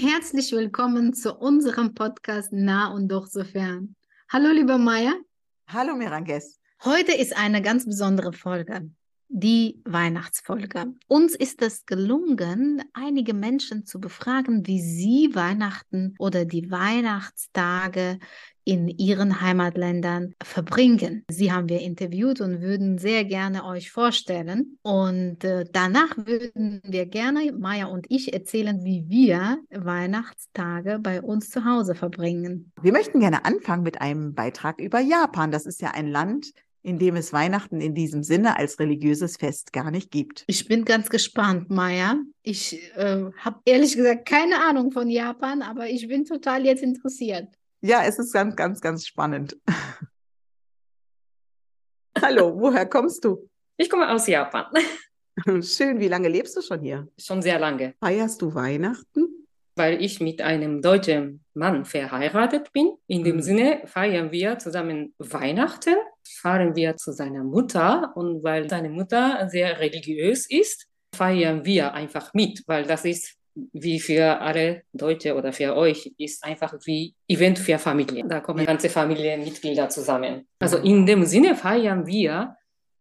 [0.00, 3.94] Herzlich willkommen zu unserem Podcast Nah und doch so fern.
[4.30, 5.12] Hallo, lieber Maya.
[5.68, 6.58] Hallo, Miranges.
[6.84, 8.90] Heute ist eine ganz besondere Folge
[9.32, 10.92] die Weihnachtsfolge.
[11.06, 18.18] Uns ist es gelungen, einige Menschen zu befragen, wie sie Weihnachten oder die Weihnachtstage
[18.64, 21.24] in ihren Heimatländern verbringen.
[21.30, 24.78] Sie haben wir interviewt und würden sehr gerne euch vorstellen.
[24.82, 31.50] Und äh, danach würden wir gerne, Maya und ich, erzählen, wie wir Weihnachtstage bei uns
[31.50, 32.72] zu Hause verbringen.
[32.82, 35.50] Wir möchten gerne anfangen mit einem Beitrag über Japan.
[35.50, 36.52] Das ist ja ein Land,
[36.82, 40.44] in dem es Weihnachten in diesem Sinne als religiöses Fest gar nicht gibt.
[40.46, 42.16] Ich bin ganz gespannt, Maya.
[42.42, 47.48] Ich äh, habe ehrlich gesagt keine Ahnung von Japan, aber ich bin total jetzt interessiert.
[47.82, 49.56] Ja, es ist ganz, ganz, ganz spannend.
[52.20, 53.48] Hallo, woher kommst du?
[53.76, 54.66] Ich komme aus Japan.
[55.62, 57.08] Schön, wie lange lebst du schon hier?
[57.18, 57.94] Schon sehr lange.
[58.00, 59.40] Feierst du Weihnachten?
[59.80, 62.92] weil ich mit einem deutschen Mann verheiratet bin.
[63.06, 63.42] In dem mhm.
[63.42, 65.94] Sinne feiern wir zusammen Weihnachten,
[66.42, 72.34] fahren wir zu seiner Mutter und weil seine Mutter sehr religiös ist, feiern wir einfach
[72.34, 77.58] mit, weil das ist wie für alle Deutsche oder für euch ist einfach wie Event
[77.58, 78.24] für Familie.
[78.26, 80.46] Da kommen ganze Familienmitglieder zusammen.
[80.58, 82.56] Also in dem Sinne feiern wir,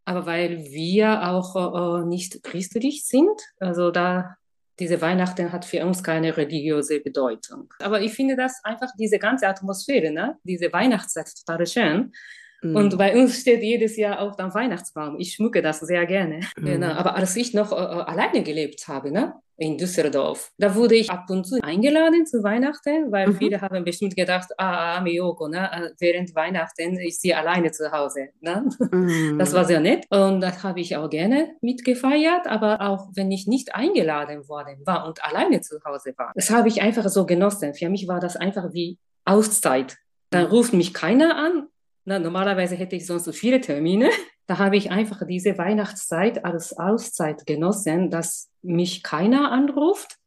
[0.06, 4.36] aber weil wir auch äh, nicht christlich sind, also da
[4.80, 7.72] diese Weihnachten hat für uns keine religiöse Bedeutung.
[7.80, 10.38] Aber ich finde das einfach, diese ganze Atmosphäre, ne?
[10.44, 12.14] diese Weihnachtszeit total schön.
[12.62, 12.76] Mhm.
[12.76, 15.20] Und bei uns steht jedes Jahr auch der Weihnachtsbaum.
[15.20, 16.42] Ich schmücke das sehr gerne.
[16.58, 16.66] Mhm.
[16.66, 16.92] Genau.
[16.92, 19.34] Aber als ich noch äh, äh alleine gelebt habe, ne?
[19.60, 20.52] in Düsseldorf.
[20.58, 23.36] Da wurde ich ab und zu eingeladen zu Weihnachten, weil mhm.
[23.36, 25.70] viele haben bestimmt gedacht, ah, ah Miyoko, ne?
[25.72, 28.30] Äh, während Weihnachten ist sie alleine zu Hause.
[28.40, 28.68] Ne?
[28.92, 29.38] Mhm.
[29.50, 33.48] Das war sehr nett und das habe ich auch gerne mitgefeiert, aber auch wenn ich
[33.48, 37.74] nicht eingeladen worden war und alleine zu Hause war, das habe ich einfach so genossen.
[37.74, 39.98] Für mich war das einfach wie Auszeit.
[40.30, 40.52] Dann mhm.
[40.52, 41.68] ruft mich keiner an.
[42.10, 44.10] Na, normalerweise hätte ich sonst so viele Termine.
[44.48, 50.18] Da habe ich einfach diese Weihnachtszeit als Auszeit genossen, dass mich keiner anruft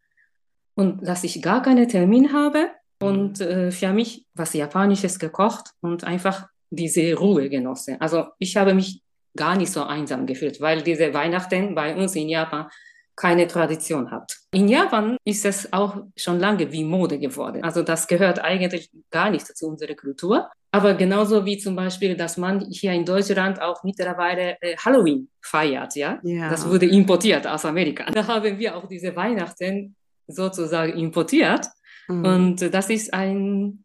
[0.76, 2.70] und dass ich gar keinen Termin habe
[3.00, 7.96] und äh, für mich was Japanisches gekocht und einfach diese Ruhe genossen.
[8.00, 9.02] Also ich habe mich
[9.36, 12.68] gar nicht so einsam gefühlt, weil diese Weihnachten bei uns in Japan
[13.16, 14.38] keine Tradition hat.
[14.52, 17.64] In Japan ist es auch schon lange wie Mode geworden.
[17.64, 20.48] Also das gehört eigentlich gar nicht zu unserer Kultur.
[20.74, 25.94] Aber genauso wie zum Beispiel, dass man hier in Deutschland auch mittlerweile äh, Halloween feiert,
[25.96, 26.18] ja?
[26.22, 26.48] ja?
[26.48, 28.10] Das wurde importiert aus Amerika.
[28.10, 29.94] Da haben wir auch diese Weihnachten
[30.26, 31.66] sozusagen importiert.
[32.08, 32.24] Mhm.
[32.24, 33.84] Und das ist ein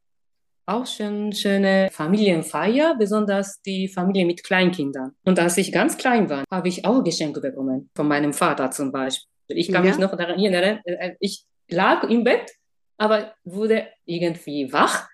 [0.66, 5.14] auch schon schöne Familienfeier, besonders die Familie mit Kleinkindern.
[5.24, 8.92] Und als ich ganz klein war, habe ich auch Geschenke bekommen, von meinem Vater zum
[8.92, 9.28] Beispiel.
[9.50, 9.92] Ich kann ja.
[9.92, 12.52] mich noch daran erinnern, äh, ich lag im Bett,
[12.98, 15.08] aber wurde irgendwie wach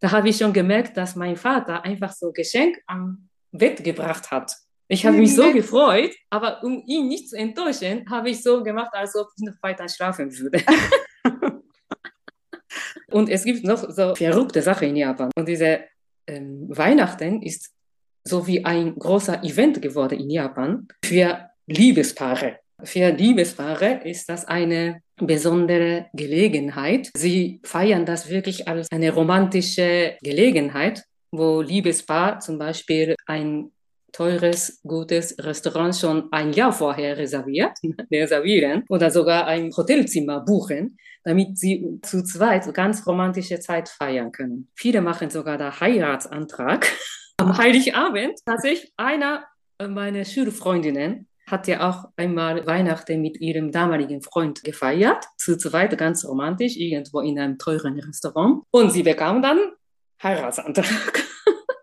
[0.00, 4.52] da habe ich schon gemerkt, dass mein Vater einfach so Geschenk am Bett gebracht hat.
[4.88, 8.90] Ich habe mich so gefreut, aber um ihn nicht zu enttäuschen, habe ich so gemacht,
[8.92, 10.64] als ob ich noch weiter schlafen würde.
[13.12, 15.30] und es gibt noch so verrückte Sachen in Japan.
[15.36, 15.84] Und diese
[16.26, 17.72] ähm, Weihnachten ist
[18.24, 22.58] so wie ein großer Event geworden in Japan für Liebespaare.
[22.82, 27.10] Für Liebespaare ist das eine besondere Gelegenheit.
[27.16, 33.70] Sie feiern das wirklich als eine romantische Gelegenheit, wo Liebespaar zum Beispiel ein
[34.12, 37.72] teures, gutes Restaurant schon ein Jahr vorher reserviert,
[38.12, 44.68] reservieren oder sogar ein Hotelzimmer buchen, damit sie zu zweit ganz romantische Zeit feiern können.
[44.74, 46.90] Viele machen sogar den Heiratsantrag
[47.38, 48.38] am Heiligabend.
[48.44, 49.44] Tatsächlich einer
[49.88, 56.24] meiner Schulfreundinnen hat ja auch einmal Weihnachten mit ihrem damaligen Freund gefeiert, zu zweit ganz
[56.24, 58.62] romantisch, irgendwo in einem teuren Restaurant.
[58.70, 59.58] Und sie bekam dann
[60.22, 61.24] Heiratsantrag.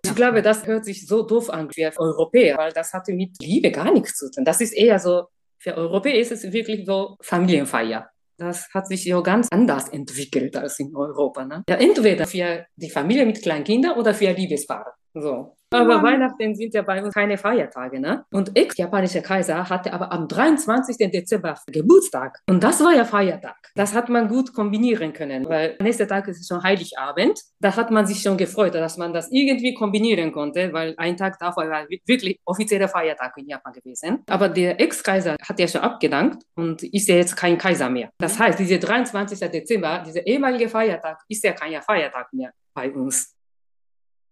[0.05, 3.69] Ich glaube, das hört sich so doof an für Europäer, weil das hatte mit Liebe
[3.69, 4.45] gar nichts zu tun.
[4.45, 5.25] Das ist eher so,
[5.59, 8.09] für Europäer ist es wirklich so Familienfeier.
[8.37, 11.45] Das hat sich ja ganz anders entwickelt als in Europa.
[11.45, 11.63] Ne?
[11.69, 14.93] Ja, entweder für die Familie mit kleinen Kindern oder für Liebespaare.
[15.13, 15.56] So.
[15.71, 18.25] Aber Weihnachten sind ja bei uns keine Feiertage, ne?
[18.31, 21.11] Und ex-japanischer Kaiser hatte aber am 23.
[21.11, 22.39] Dezember Geburtstag.
[22.49, 23.57] Und das war ja Feiertag.
[23.75, 27.39] Das hat man gut kombinieren können, weil nächster Tag ist schon Heiligabend.
[27.59, 31.37] Da hat man sich schon gefreut, dass man das irgendwie kombinieren konnte, weil ein Tag
[31.39, 34.23] davor war wirklich offizieller Feiertag in Japan gewesen.
[34.29, 38.09] Aber der Ex-Kaiser hat ja schon abgedankt und ist ja jetzt kein Kaiser mehr.
[38.19, 39.39] Das heißt, dieser 23.
[39.51, 43.36] Dezember, dieser ehemalige Feiertag, ist ja kein Feiertag mehr bei uns.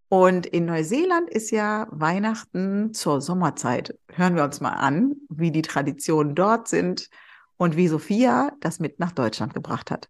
[0.09, 3.97] Und in Neuseeland ist ja Weihnachten zur Sommerzeit.
[4.09, 7.09] Hören wir uns mal an, wie die Traditionen dort sind
[7.57, 10.07] und wie Sophia das mit nach Deutschland gebracht hat.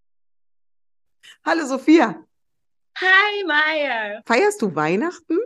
[1.46, 2.24] Hallo Sophia.
[2.98, 4.22] Hi Maya.
[4.26, 5.38] Feierst du Weihnachten?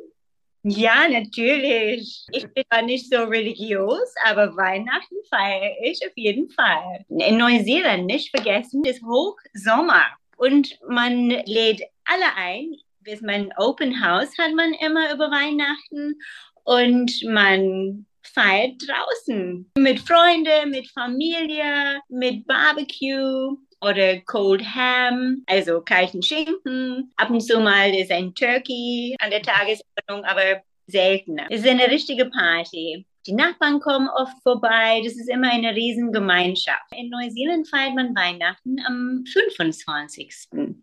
[0.64, 2.26] Ja, natürlich.
[2.32, 7.06] Ich bin zwar nicht so religiös, aber Weihnachten feiere ich auf jeden Fall.
[7.08, 10.04] In Neuseeland nicht vergessen, ist Hochsommer
[10.36, 12.76] und man lädt alle ein,
[13.06, 16.20] ist mein Open House hat man immer über Weihnachten
[16.64, 26.22] und man feiert draußen mit Freunden, mit Familie, mit Barbecue oder Cold Ham, also kalten
[26.22, 27.12] Schinken.
[27.16, 31.48] Ab und zu mal ist ein Turkey an der Tagesordnung, aber seltener.
[31.50, 33.06] Es ist eine richtige Party.
[33.26, 35.02] Die Nachbarn kommen oft vorbei.
[35.04, 36.92] Das ist immer eine Riesengemeinschaft.
[36.96, 40.34] In Neuseeland feiert man Weihnachten am 25.
[40.52, 40.76] Okay.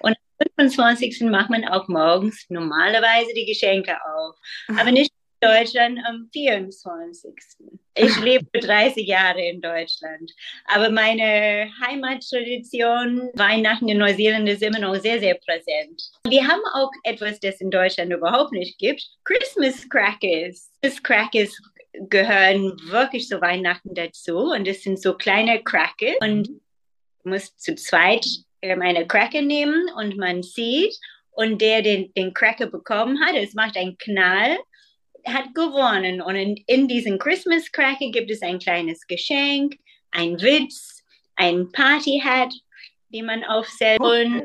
[0.00, 0.16] Und
[0.56, 1.22] 25.
[1.22, 4.36] macht man auch morgens normalerweise die Geschenke auf.
[4.78, 5.10] Aber nicht
[5.40, 7.34] in Deutschland am 24.
[7.94, 10.30] Ich lebe 30 Jahre in Deutschland.
[10.66, 16.10] Aber meine Heimattradition, Weihnachten in Neuseeland, ist immer noch sehr, sehr präsent.
[16.28, 19.06] Wir haben auch etwas, das in Deutschland überhaupt nicht gibt.
[19.24, 20.70] Christmas Crackers.
[20.82, 21.58] Christmas Crackers
[22.08, 24.38] gehören wirklich zu Weihnachten dazu.
[24.38, 26.16] Und es sind so kleine Crackers.
[26.20, 26.48] Und
[27.24, 28.26] du musst zu zweit
[28.62, 30.94] eine Cracker nehmen und man sieht,
[31.32, 34.58] und der den, den Cracker bekommen hat, es macht einen Knall,
[35.26, 36.20] hat gewonnen.
[36.20, 39.76] Und in, in diesem Christmas Cracker gibt es ein kleines Geschenk,
[40.10, 41.02] ein Witz,
[41.36, 42.52] ein Partyhat,
[43.08, 44.00] die man aufsetzt.
[44.00, 44.42] Und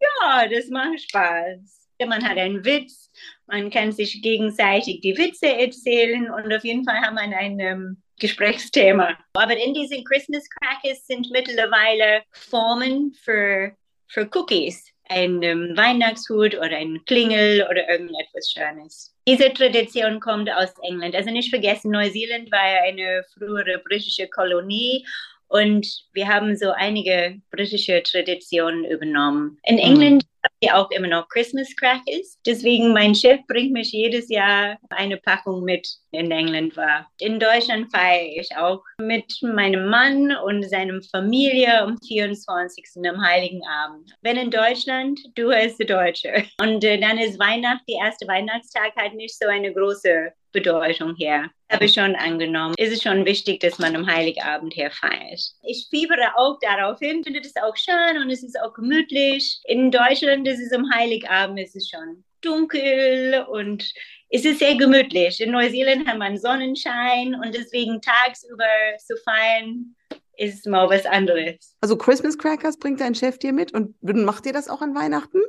[0.00, 1.88] ja, das macht Spaß.
[2.06, 3.12] Man hat einen Witz,
[3.46, 8.01] man kann sich gegenseitig die Witze erzählen und auf jeden Fall haben wir ein ähm,
[8.18, 9.16] Gesprächsthema.
[9.34, 13.72] Aber in diesen Christmas Crackers sind mittlerweile Formen für,
[14.08, 14.86] für Cookies.
[15.08, 19.14] Ein ähm, Weihnachtshut oder ein Klingel oder irgendetwas Schönes.
[19.28, 21.14] Diese Tradition kommt aus England.
[21.14, 25.04] Also nicht vergessen, Neuseeland war ja eine frühere britische Kolonie
[25.48, 29.58] und wir haben so einige britische Traditionen übernommen.
[29.64, 29.82] In mhm.
[29.82, 30.24] England
[30.62, 32.38] wir auch immer noch Christmas Crackers.
[32.46, 37.10] Deswegen mein Chef bringt mich jedes Jahr eine Packung mit in England war.
[37.18, 42.84] In Deutschland feiere ich auch mit meinem Mann und seiner Familie am 24.
[43.08, 44.12] am Heiligen Abend.
[44.22, 46.44] Wenn in Deutschland, du als Deutsche.
[46.60, 51.50] Und äh, dann ist Weihnachten, der erste Weihnachtstag hat nicht so eine große Bedeutung hier.
[51.70, 52.74] Habe ich schon angenommen.
[52.78, 55.40] Es ist schon wichtig, dass man am Heiligabend hier feiert.
[55.62, 59.60] Ich fiebere auch darauf hin, finde das auch schön und es ist auch gemütlich.
[59.64, 63.90] In Deutschland ist es am Heiligabend, es ist schon dunkel und
[64.28, 65.40] es ist sehr gemütlich.
[65.40, 68.64] In Neuseeland hat man Sonnenschein und deswegen tagsüber
[68.98, 69.94] zu feiern
[70.36, 71.76] ist mal was anderes.
[71.80, 75.40] Also Christmas Crackers bringt dein Chef dir mit und macht ihr das auch an Weihnachten?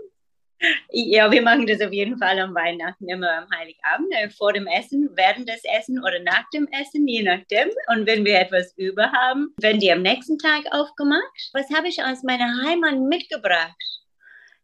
[0.89, 4.67] Ja, wir machen das auf jeden Fall am Weihnachten, immer am Heiligabend, äh, vor dem
[4.67, 7.69] Essen, während des Essen oder nach dem Essen, je nachdem.
[7.87, 11.49] Und wenn wir etwas über haben, werden die am nächsten Tag aufgemacht.
[11.53, 13.75] Was habe ich aus meiner Heimat mitgebracht?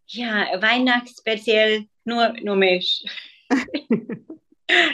[0.08, 3.05] Ja, Weihnachtsspeziell nur, nur mich.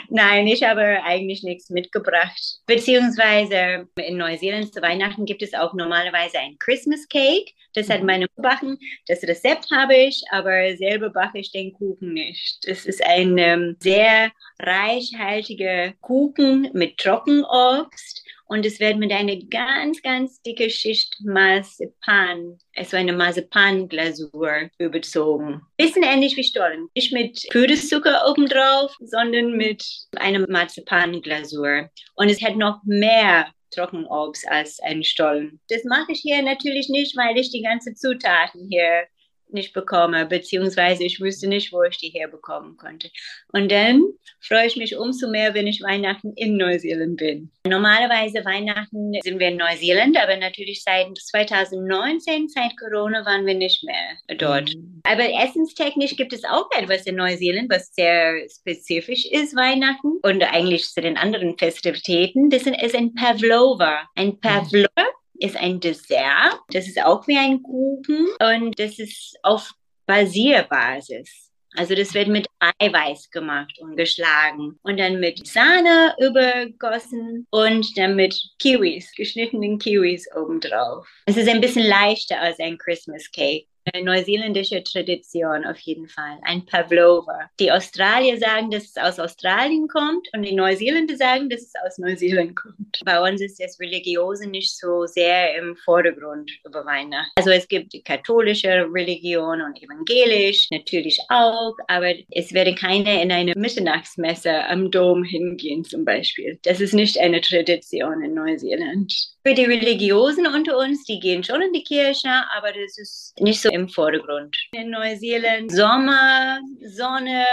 [0.08, 2.60] Nein, ich habe eigentlich nichts mitgebracht.
[2.66, 7.52] Beziehungsweise in Neuseeland zu Weihnachten gibt es auch normalerweise ein Christmas Cake.
[7.74, 8.06] Das hat mhm.
[8.06, 8.78] meine backen.
[9.06, 12.66] Das Rezept habe ich, aber selber backe ich den Kuchen nicht.
[12.66, 20.00] Das ist ein ähm, sehr reichhaltiger Kuchen mit Trockenobst und es wird mit einer ganz,
[20.02, 25.62] ganz dicke Schicht Marzipan, also eine Marzipanglasur überzogen.
[25.76, 26.88] Bisschen ähnlich wie Stollen.
[26.94, 29.84] Nicht mit Puderzucker obendrauf, sondern mit
[30.16, 31.90] einer Marzipanglasur.
[32.14, 35.60] Und es hat noch mehr Trockenobst als ein Stollen.
[35.68, 39.06] Das mache ich hier natürlich nicht, weil ich die ganzen Zutaten hier
[39.48, 43.10] nicht bekomme, beziehungsweise ich wüsste nicht, wo ich die herbekommen konnte.
[43.52, 44.04] Und dann
[44.40, 47.50] freue ich mich umso mehr, wenn ich Weihnachten in Neuseeland bin.
[47.66, 53.84] Normalerweise Weihnachten sind wir in Neuseeland, aber natürlich seit 2019, seit Corona, waren wir nicht
[53.84, 54.74] mehr dort.
[54.74, 55.00] Mhm.
[55.04, 60.88] Aber essenstechnisch gibt es auch etwas in Neuseeland, was sehr spezifisch ist, Weihnachten und eigentlich
[60.88, 62.50] zu den anderen Festivitäten.
[62.50, 64.08] Das ist ein Pavlova.
[64.14, 64.40] Ein mhm.
[64.40, 65.06] Pavlova
[65.40, 66.60] ist ein Dessert.
[66.70, 69.72] Das ist auch wie ein Kuchen und das ist auf
[70.06, 71.46] Basierbasis.
[71.76, 72.46] Also das wird mit
[72.78, 80.26] Eiweiß gemacht und geschlagen und dann mit Sahne übergossen und dann mit Kiwis, geschnittenen Kiwis
[80.34, 81.06] obendrauf.
[81.26, 86.38] Es ist ein bisschen leichter als ein Christmas Cake eine neuseeländische Tradition auf jeden Fall,
[86.42, 87.50] ein Pavlova.
[87.60, 91.98] Die Australier sagen, dass es aus Australien kommt und die Neuseeländer sagen, dass es aus
[91.98, 93.00] Neuseeland kommt.
[93.04, 97.32] Bei uns ist das Religiose nicht so sehr im Vordergrund über Weihnachten.
[97.36, 103.30] Also es gibt die katholische Religion und evangelisch natürlich auch, aber es werde keine in
[103.32, 106.58] eine Mitternachtsmesse am Dom hingehen zum Beispiel.
[106.62, 109.35] Das ist nicht eine Tradition in Neuseeland.
[109.46, 113.60] Für die Religiosen unter uns, die gehen schon in die Kirche, aber das ist nicht
[113.60, 114.56] so im Vordergrund.
[114.72, 117.46] In Neuseeland Sommer, Sonne,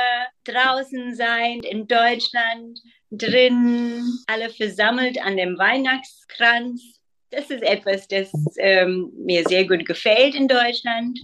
[0.44, 2.80] draußen sein, in Deutschland
[3.12, 6.82] drin, alle versammelt an dem Weihnachtskranz.
[7.30, 11.20] Das ist etwas, das ähm, mir sehr gut gefällt in Deutschland.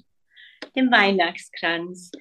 [0.76, 2.12] Den Weihnachtskranz.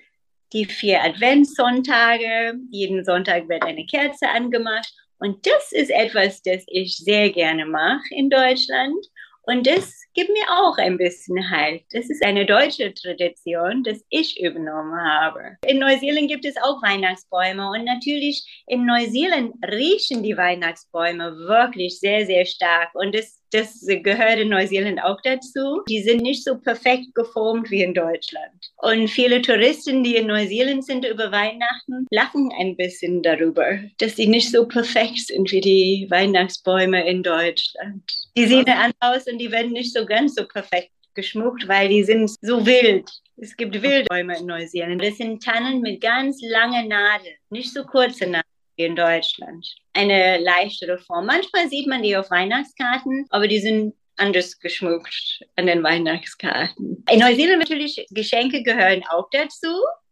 [0.54, 4.94] Die vier Adventssonntage, jeden Sonntag wird eine Kerze angemacht.
[5.18, 9.04] Und das ist etwas, das ich sehr gerne mache in Deutschland.
[9.48, 11.82] Und das gibt mir auch ein bisschen Halt.
[11.92, 15.56] Das ist eine deutsche Tradition, das ich übernommen habe.
[15.66, 22.26] In Neuseeland gibt es auch Weihnachtsbäume und natürlich in Neuseeland riechen die Weihnachtsbäume wirklich sehr,
[22.26, 22.90] sehr stark.
[22.94, 25.82] Und das das gehört in Neuseeland auch dazu.
[25.88, 28.72] Die sind nicht so perfekt geformt wie in Deutschland.
[28.76, 34.26] Und viele Touristen, die in Neuseeland sind über Weihnachten, lachen ein bisschen darüber, dass sie
[34.26, 38.02] nicht so perfekt sind wie die Weihnachtsbäume in Deutschland.
[38.36, 42.04] Die sehen anders aus und die werden nicht so ganz so perfekt geschmuckt, weil die
[42.04, 43.10] sind so wild.
[43.36, 45.02] Es gibt Wildbäume in Neuseeland.
[45.02, 49.66] Das sind Tannen mit ganz langen Nadeln, nicht so kurze Nadeln in Deutschland.
[49.92, 51.26] Eine leichtere Form.
[51.26, 57.04] Manchmal sieht man die auf Weihnachtskarten, aber die sind anders geschmückt an den Weihnachtskarten.
[57.10, 59.68] In Neuseeland natürlich Geschenke gehören auch dazu.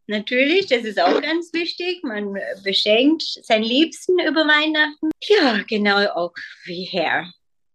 [0.08, 2.02] Natürlich, das ist auch ganz wichtig.
[2.02, 5.10] Man beschenkt seinen Liebsten über Weihnachten.
[5.22, 6.32] Ja, genau auch
[6.64, 7.30] wie her.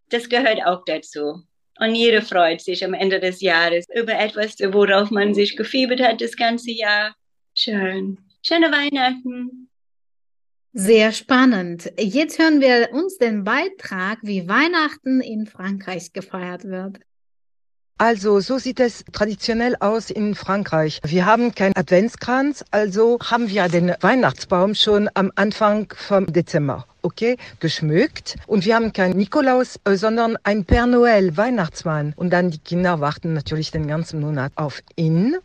[0.09, 1.43] Das gehört auch dazu.
[1.79, 6.21] Und jeder freut sich am Ende des Jahres über etwas, worauf man sich gefiebert hat
[6.21, 7.15] das ganze Jahr.
[7.55, 8.17] Schön.
[8.43, 9.70] Schöne Weihnachten.
[10.73, 11.91] Sehr spannend.
[11.99, 16.99] Jetzt hören wir uns den Beitrag, wie Weihnachten in Frankreich gefeiert wird.
[18.01, 20.99] Also so sieht es traditionell aus in Frankreich.
[21.05, 26.87] Wir haben keinen Adventskranz, also haben wir den Weihnachtsbaum schon am Anfang vom Dezember.
[27.03, 28.37] Okay, geschmückt.
[28.47, 32.13] Und wir haben keinen Nikolaus, äh, sondern ein Père Noël, Weihnachtsmann.
[32.15, 35.35] Und dann die Kinder warten natürlich den ganzen Monat auf ihn.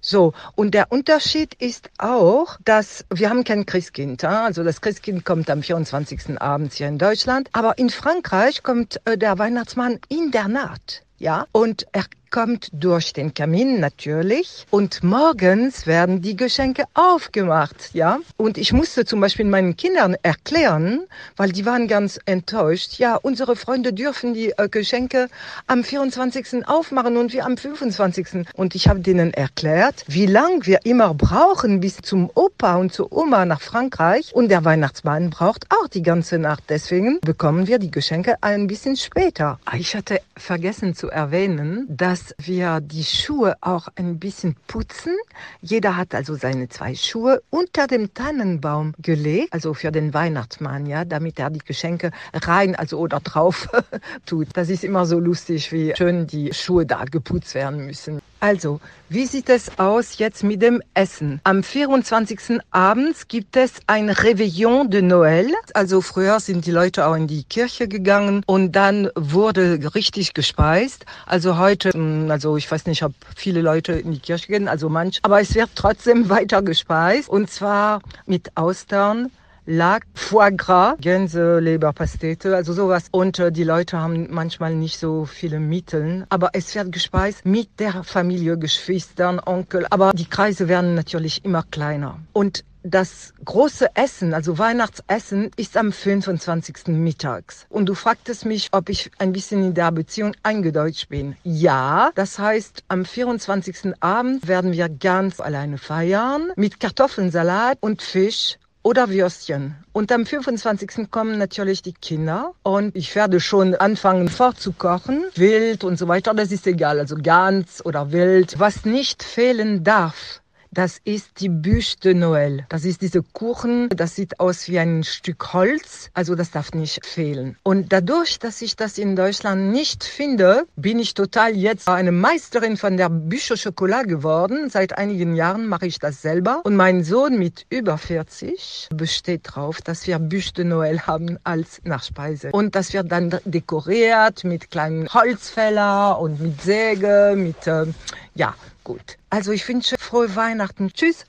[0.00, 0.32] So.
[0.54, 4.24] Und der Unterschied ist auch, dass wir haben kein Christkind.
[4.24, 6.40] Also das Christkind kommt am 24.
[6.40, 7.50] abends hier in Deutschland.
[7.52, 13.12] Aber in Frankreich kommt äh, der Weihnachtsmann in der Nacht ja, und er kommt durch
[13.12, 18.18] den Kamin natürlich und morgens werden die Geschenke aufgemacht, ja.
[18.36, 21.06] Und ich musste zum Beispiel meinen Kindern erklären,
[21.36, 25.28] weil die waren ganz enttäuscht, ja, unsere Freunde dürfen die äh, Geschenke
[25.66, 26.66] am 24.
[26.68, 28.46] aufmachen und wir am 25.
[28.54, 33.12] Und ich habe denen erklärt, wie lang wir immer brauchen bis zum Opa und zur
[33.12, 36.64] Oma nach Frankreich und der Weihnachtsmann braucht auch die ganze Nacht.
[36.68, 39.58] Deswegen bekommen wir die Geschenke ein bisschen später.
[39.74, 45.14] Ich hatte vergessen zu erwähnen, dass dass wir die Schuhe auch ein bisschen putzen.
[45.60, 51.04] Jeder hat also seine zwei Schuhe unter dem Tannenbaum gelegt, also für den Weihnachtsmann, ja,
[51.04, 53.68] damit er die Geschenke rein, also oder drauf
[54.26, 54.48] tut.
[54.54, 58.20] Das ist immer so lustig, wie schön die Schuhe da geputzt werden müssen.
[58.40, 61.40] Also, wie sieht es aus jetzt mit dem Essen?
[61.44, 62.60] Am 24.
[62.70, 65.50] abends gibt es ein Réveillon de Noël.
[65.72, 71.06] Also früher sind die Leute auch in die Kirche gegangen und dann wurde richtig gespeist.
[71.24, 74.90] Also heute, hm, also ich weiß nicht, ob viele Leute in die Kirche gehen, also
[74.90, 79.30] manch, aber es wird trotzdem weiter gespeist und zwar mit Austern,
[79.66, 83.08] Lack, Foie Gras, Gänse, Leberpastete, also sowas.
[83.10, 87.68] Und äh, die Leute haben manchmal nicht so viele Mittel, aber es wird gespeist mit
[87.80, 89.86] der Familie, Geschwistern, Onkel.
[89.90, 92.20] Aber die Kreise werden natürlich immer kleiner.
[92.32, 96.88] Und das große Essen, also Weihnachtsessen, ist am 25.
[96.88, 97.66] mittags.
[97.68, 101.36] Und du fragtest mich, ob ich ein bisschen in der Beziehung eingedeutscht bin.
[101.42, 103.94] Ja, das heißt, am 24.
[104.00, 109.74] Abend werden wir ganz alleine feiern mit Kartoffelsalat und Fisch oder Würstchen.
[109.92, 111.10] Und am 25.
[111.10, 115.24] kommen natürlich die Kinder und ich werde schon anfangen vorzukochen.
[115.34, 118.60] Wild und so weiter, das ist egal, also ganz oder wild.
[118.60, 120.40] Was nicht fehlen darf,
[120.70, 122.64] das ist die Bûche de Noël.
[122.68, 127.04] Das ist diese Kuchen, das sieht aus wie ein Stück Holz, also das darf nicht
[127.04, 127.56] fehlen.
[127.62, 132.76] Und dadurch, dass ich das in Deutschland nicht finde, bin ich total jetzt eine Meisterin
[132.76, 134.70] von der Bûche Chocolat geworden.
[134.70, 136.60] Seit einigen Jahren mache ich das selber.
[136.64, 141.80] Und mein Sohn mit über 40 besteht darauf, dass wir Bûche de Noël haben als
[141.84, 142.50] Nachspeise.
[142.52, 147.86] Und das wird dann dekoriert mit kleinen Holzfäller und mit Säge, mit, äh,
[148.34, 148.54] ja,
[148.84, 149.16] gut.
[149.36, 150.88] Also ich wünsche frohe Weihnachten.
[150.94, 151.26] Tschüss.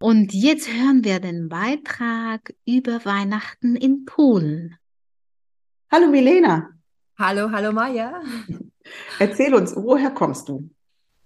[0.00, 4.76] Und jetzt hören wir den Beitrag über Weihnachten in Polen.
[5.90, 6.68] Hallo Milena,
[7.18, 8.22] Hallo, hallo Maja.
[9.18, 10.70] erzähl uns, woher kommst du?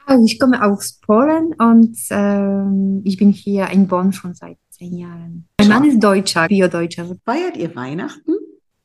[0.06, 4.96] Also ich komme aus Polen und ähm, ich bin hier in Bonn schon seit zehn
[4.96, 5.48] Jahren.
[5.60, 7.14] Mein Mann ist Deutscher, Bio-Deutscher.
[7.26, 8.27] Feiert ihr Weihnachten?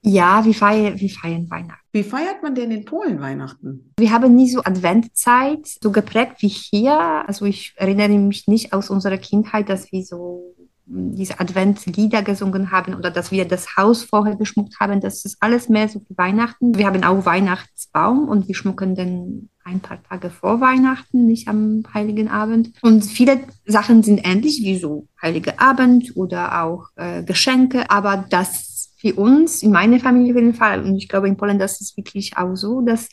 [0.05, 1.81] Ja, wir feiern, wir feiern Weihnachten.
[1.93, 3.93] Wie feiert man denn in Polen Weihnachten?
[3.97, 6.99] Wir haben nie so Adventzeit so geprägt wie hier.
[6.99, 10.55] Also ich erinnere mich nicht aus unserer Kindheit, dass wir so
[10.85, 14.99] diese Adventslieder gesungen haben oder dass wir das Haus vorher geschmückt haben.
[14.99, 16.77] Das ist alles mehr so wie Weihnachten.
[16.77, 21.83] Wir haben auch Weihnachtsbaum und wir schmucken den ein paar Tage vor Weihnachten, nicht am
[21.93, 22.73] Heiligen Abend.
[22.81, 28.72] Und viele Sachen sind ähnlich wie so Heilige Abend oder auch äh, Geschenke, aber das
[29.03, 31.97] für uns, in meiner Familie auf jeden Fall, und ich glaube in Polen, das ist
[31.97, 33.09] wirklich auch so, dass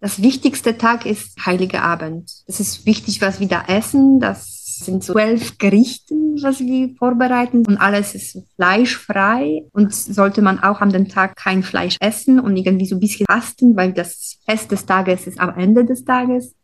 [0.00, 2.30] das wichtigste Tag ist Heiliger Abend.
[2.46, 4.20] Es ist wichtig, was wir da essen.
[4.20, 7.64] Das sind so zwölf Gerichte, was wir vorbereiten.
[7.66, 9.62] Und alles ist fleischfrei.
[9.72, 13.24] Und sollte man auch an dem Tag kein Fleisch essen und irgendwie so ein bisschen
[13.24, 16.54] fasten, weil das Fest des Tages ist am Ende des Tages.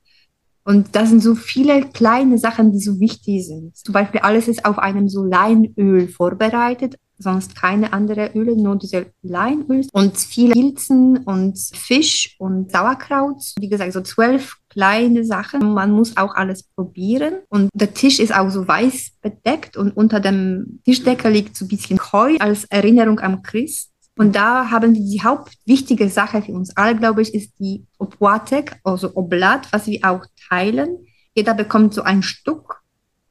[0.65, 3.77] Und das sind so viele kleine Sachen, die so wichtig sind.
[3.77, 9.07] Zum Beispiel alles ist auf einem so Leinöl vorbereitet sonst keine andere Öle, nur diese
[9.23, 13.43] Leinöl und viele Pilzen und Fisch und Sauerkraut.
[13.59, 15.75] Wie gesagt, so zwölf kleine Sachen.
[15.75, 17.35] Man muss auch alles probieren.
[17.49, 21.69] Und der Tisch ist auch so weiß bedeckt und unter dem Tischdeckel liegt so ein
[21.69, 23.90] bisschen Heu als Erinnerung am Christ.
[24.21, 28.77] Und da haben wir die hauptwichtige Sache für uns alle, glaube ich, ist die Opłatek,
[28.85, 31.07] also Oblat, was wir auch teilen.
[31.35, 32.83] Jeder bekommt so ein Stück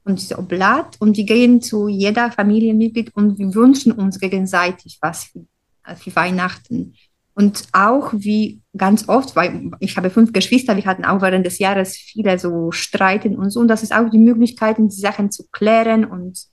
[0.02, 5.26] und diese Oblat und die gehen zu jeder Familienmitglied und wir wünschen uns gegenseitig was
[5.26, 5.46] für,
[5.86, 6.96] äh, für Weihnachten.
[7.34, 11.60] Und auch wie ganz oft, weil ich habe fünf Geschwister, wir hatten auch während des
[11.60, 13.60] Jahres viele so Streiten und so.
[13.60, 16.46] Und das ist auch die Möglichkeit, die Sachen zu klären und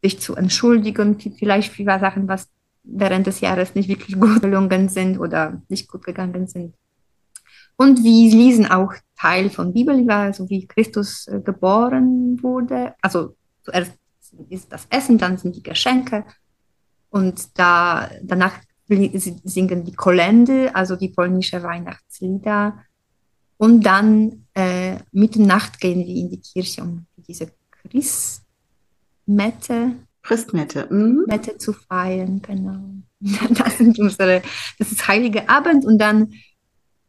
[0.00, 2.46] sich zu entschuldigen, vielleicht für Sachen, was
[2.82, 6.74] während des Jahres nicht wirklich gut gelungen sind oder nicht gut gegangen sind.
[7.76, 12.94] Und wir lesen auch Teil von Bibel, so wie Christus äh, geboren wurde.
[13.00, 13.92] Also zuerst
[14.50, 16.24] ist das Essen, dann sind die Geschenke.
[17.08, 18.52] Und da, danach
[18.86, 22.84] singen die Kolende, also die polnische Weihnachtslieder.
[23.56, 28.42] Und dann äh, Mitternacht gehen wir in die Kirche, um diese Christmette,
[30.22, 31.24] Christmette, mhm.
[31.26, 32.80] Mette zu feiern, genau.
[33.50, 34.42] Das, sind unsere,
[34.78, 36.32] das ist Heilige Abend und dann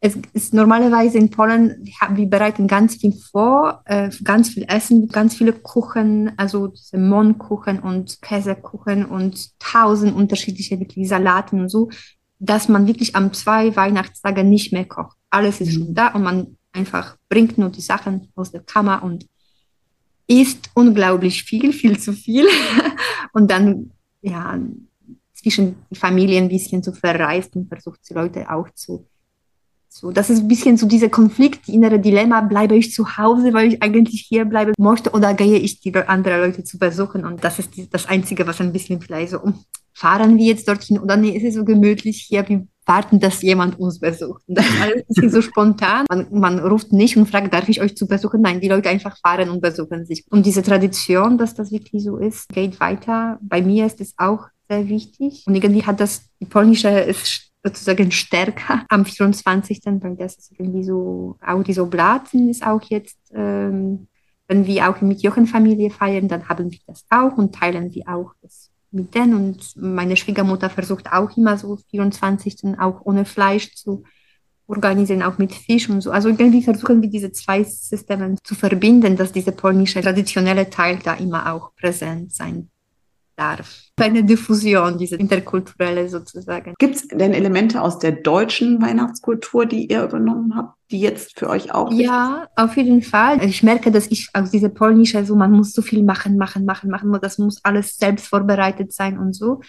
[0.04, 5.36] es ist normalerweise in Polen, wir bereiten ganz viel vor, äh, ganz viel Essen, ganz
[5.36, 11.91] viele Kuchen, also Mohnkuchen und Käsekuchen und tausend unterschiedliche wirklich Salaten und so,
[12.39, 15.15] dass man wirklich am zwei Weihnachtstage nicht mehr kocht.
[15.30, 15.80] Alles ist mhm.
[15.80, 19.28] schon da und man einfach bringt nur die Sachen aus der Kammer und
[20.32, 22.48] isst unglaublich viel, viel zu viel.
[23.34, 23.91] und dann,
[24.22, 24.58] ja,
[25.34, 29.08] zwischen Familien ein bisschen zu verreist und versucht die Leute auch zu
[29.93, 33.73] so, das ist ein bisschen so dieser Konflikt, innere Dilemma, bleibe ich zu Hause, weil
[33.73, 37.25] ich eigentlich hier bleiben möchte, oder gehe ich die andere Leute zu besuchen?
[37.25, 39.39] Und das ist die, das Einzige, was ein bisschen vielleicht so,
[39.93, 43.80] fahren wir jetzt dorthin oder nee, ist es so gemütlich hier, wir warten, dass jemand
[43.80, 44.41] uns besucht.
[44.47, 46.06] Das ist alles ein bisschen so spontan.
[46.10, 48.41] Man, man ruft nicht und fragt, darf ich euch zu besuchen?
[48.41, 50.25] Nein, die Leute einfach fahren und besuchen sich.
[50.30, 53.39] Und diese Tradition, dass das wirklich so ist, geht weiter.
[53.41, 55.43] Bei mir ist es auch sehr wichtig.
[55.45, 60.84] Und irgendwie hat das, die polnische ist sozusagen stärker am 24., weil das ist irgendwie
[60.84, 64.08] so, auch diese Oblaten ist auch jetzt, ähm,
[64.47, 68.34] wenn wir auch mit Jochenfamilie feiern, dann haben wir das auch und teilen wir auch
[68.41, 69.34] das mit denen.
[69.34, 72.80] Und meine Schwiegermutter versucht auch immer so 24.
[72.80, 74.04] auch ohne Fleisch zu
[74.67, 76.12] organisieren, auch mit Fisch und so.
[76.12, 81.13] Also irgendwie versuchen wir diese zwei Systeme zu verbinden, dass dieser polnische traditionelle Teil da
[81.13, 82.69] immer auch präsent sein
[83.36, 83.84] darf.
[83.98, 86.74] Eine Diffusion, diese interkulturelle sozusagen.
[86.80, 91.50] Gibt es denn Elemente aus der deutschen Weihnachtskultur, die ihr übernommen habt, die jetzt für
[91.50, 91.91] euch auch?
[91.91, 93.44] Ja, auf jeden Fall.
[93.44, 96.89] Ich merke, dass ich aus dieser polnische, so man muss so viel machen, machen, machen,
[96.89, 99.62] machen, das muss alles selbst vorbereitet sein und so.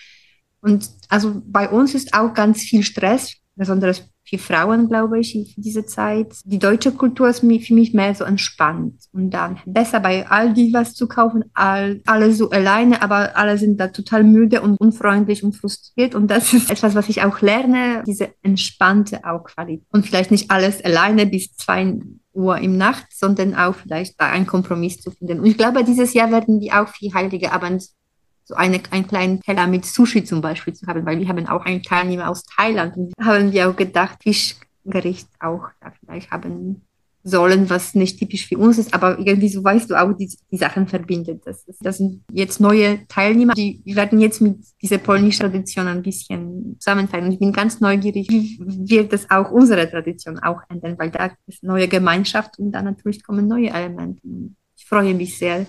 [0.60, 5.60] Und also bei uns ist auch ganz viel Stress besonders für Frauen, glaube ich, für
[5.60, 6.28] diese Zeit.
[6.44, 10.94] Die deutsche Kultur ist für mich mehr so entspannt und dann besser bei Aldi was
[10.94, 15.54] zu kaufen, all, alle so alleine, aber alle sind da total müde und unfreundlich und
[15.54, 20.30] frustriert und das ist etwas, was ich auch lerne, diese entspannte auch Qualität und vielleicht
[20.30, 21.98] nicht alles alleine bis zwei
[22.32, 25.40] Uhr im Nacht, sondern auch vielleicht da einen Kompromiss zu finden.
[25.40, 27.84] Und ich glaube, dieses Jahr werden wir auch für Heilige Abend
[28.44, 31.64] so eine, einen kleinen Teller mit Sushi zum Beispiel zu haben, weil wir haben auch
[31.64, 36.82] einen Teilnehmer aus Thailand und haben wir auch gedacht, Fischgericht auch da vielleicht haben
[37.24, 40.56] sollen, was nicht typisch für uns ist, aber irgendwie so weißt du auch, die, die
[40.56, 41.42] Sachen verbindet.
[41.44, 46.02] Das, ist, das sind jetzt neue Teilnehmer, die werden jetzt mit dieser polnischen Tradition ein
[46.02, 47.26] bisschen zusammenfallen.
[47.26, 51.30] Und ich bin ganz neugierig, wie wird das auch unsere Tradition auch ändern, weil da
[51.46, 54.20] ist neue Gemeinschaft und dann natürlich kommen neue Elemente.
[54.76, 55.66] Ich freue mich sehr.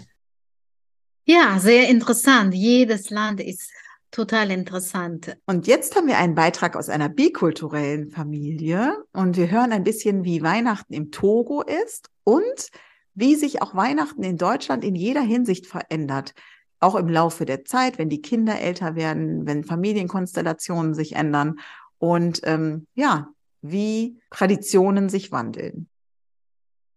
[1.25, 2.53] Ja, sehr interessant.
[2.53, 3.71] Jedes Land ist
[4.12, 5.38] total interessant.
[5.45, 10.25] Und jetzt haben wir einen Beitrag aus einer bikulturellen Familie und wir hören ein bisschen,
[10.25, 12.69] wie Weihnachten im Togo ist und
[13.15, 16.33] wie sich auch Weihnachten in Deutschland in jeder Hinsicht verändert.
[16.79, 21.59] Auch im Laufe der Zeit, wenn die Kinder älter werden, wenn Familienkonstellationen sich ändern
[21.99, 23.29] und ähm, ja,
[23.62, 25.88] wie Traditionen sich wandeln.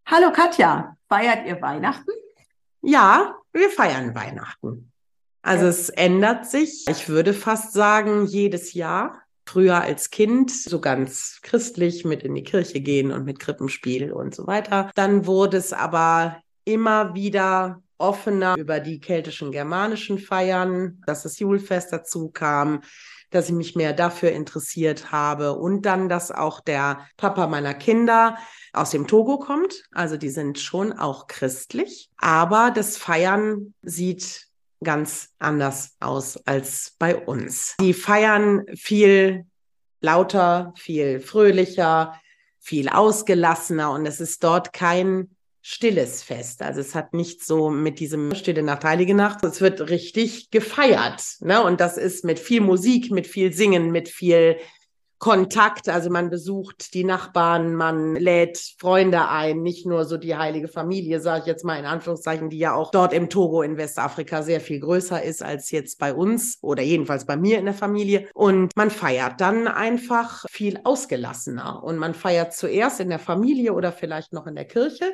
[0.05, 2.11] Hallo Katja, feiert ihr Weihnachten?
[2.83, 4.93] Ja, wir feiern Weihnachten.
[5.43, 9.23] Also es ändert sich, ich würde fast sagen, jedes Jahr.
[9.49, 14.35] Früher als Kind so ganz christlich mit in die Kirche gehen und mit Krippenspiel und
[14.35, 14.91] so weiter.
[14.97, 21.93] Dann wurde es aber immer wieder offener über die keltischen germanischen Feiern, dass das Julfest
[21.93, 22.81] dazu kam,
[23.31, 28.37] dass ich mich mehr dafür interessiert habe und dann, dass auch der Papa meiner Kinder
[28.73, 29.85] aus dem Togo kommt.
[29.93, 34.47] Also die sind schon auch christlich, aber das Feiern sieht
[34.83, 37.75] ganz anders aus als bei uns.
[37.81, 39.47] Die feiern viel
[40.01, 42.21] lauter, viel fröhlicher,
[42.61, 45.36] viel ausgelassener und es ist dort kein
[45.69, 46.63] stilles Fest.
[46.63, 49.43] Also es hat nicht so mit diesem Stille Nacht, Heilige Nacht.
[49.43, 51.25] Es wird richtig gefeiert.
[51.41, 51.61] Ne?
[51.61, 54.59] Und das ist mit viel Musik, mit viel Singen, mit viel
[55.19, 60.69] Kontakt, also man besucht die Nachbarn, man lädt Freunde ein, nicht nur so die heilige
[60.69, 64.43] Familie, sage ich jetzt mal in Anführungszeichen, die ja auch dort im Togo in Westafrika
[64.43, 68.29] sehr viel größer ist als jetzt bei uns oder jedenfalls bei mir in der Familie.
[68.35, 73.93] Und man feiert dann einfach viel ausgelassener und man feiert zuerst in der Familie oder
[73.93, 75.13] vielleicht noch in der Kirche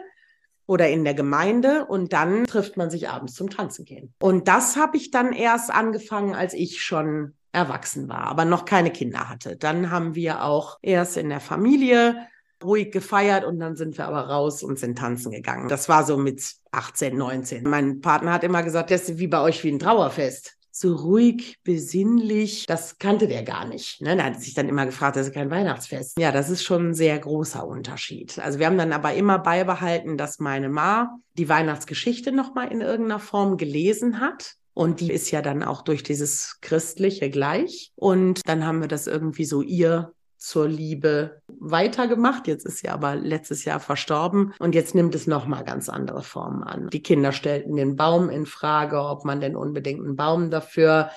[0.66, 4.14] oder in der Gemeinde und dann trifft man sich abends zum Tanzen gehen.
[4.20, 8.90] Und das habe ich dann erst angefangen, als ich schon erwachsen war, aber noch keine
[8.90, 9.56] Kinder hatte.
[9.56, 12.16] Dann haben wir auch erst in der Familie
[12.62, 15.68] ruhig gefeiert und dann sind wir aber raus und sind tanzen gegangen.
[15.68, 17.64] Das war so mit 18, 19.
[17.64, 20.56] Mein Partner hat immer gesagt, das ist wie bei euch wie ein Trauerfest.
[20.82, 24.00] So ruhig, besinnlich, das kannte der gar nicht.
[24.00, 24.16] Ne?
[24.16, 26.18] Da hat sich dann immer gefragt, das ist kein Weihnachtsfest.
[26.18, 28.36] Ja, das ist schon ein sehr großer Unterschied.
[28.40, 33.20] Also wir haben dann aber immer beibehalten, dass meine Ma die Weihnachtsgeschichte nochmal in irgendeiner
[33.20, 37.92] Form gelesen hat und die ist ja dann auch durch dieses Christliche gleich.
[37.94, 42.48] Und dann haben wir das irgendwie so ihr zur Liebe weitergemacht.
[42.48, 46.62] Jetzt ist sie aber letztes Jahr verstorben und jetzt nimmt es nochmal ganz andere Formen
[46.62, 46.88] an.
[46.90, 51.10] Die Kinder stellten den Baum in Frage, ob man denn unbedingt einen Baum dafür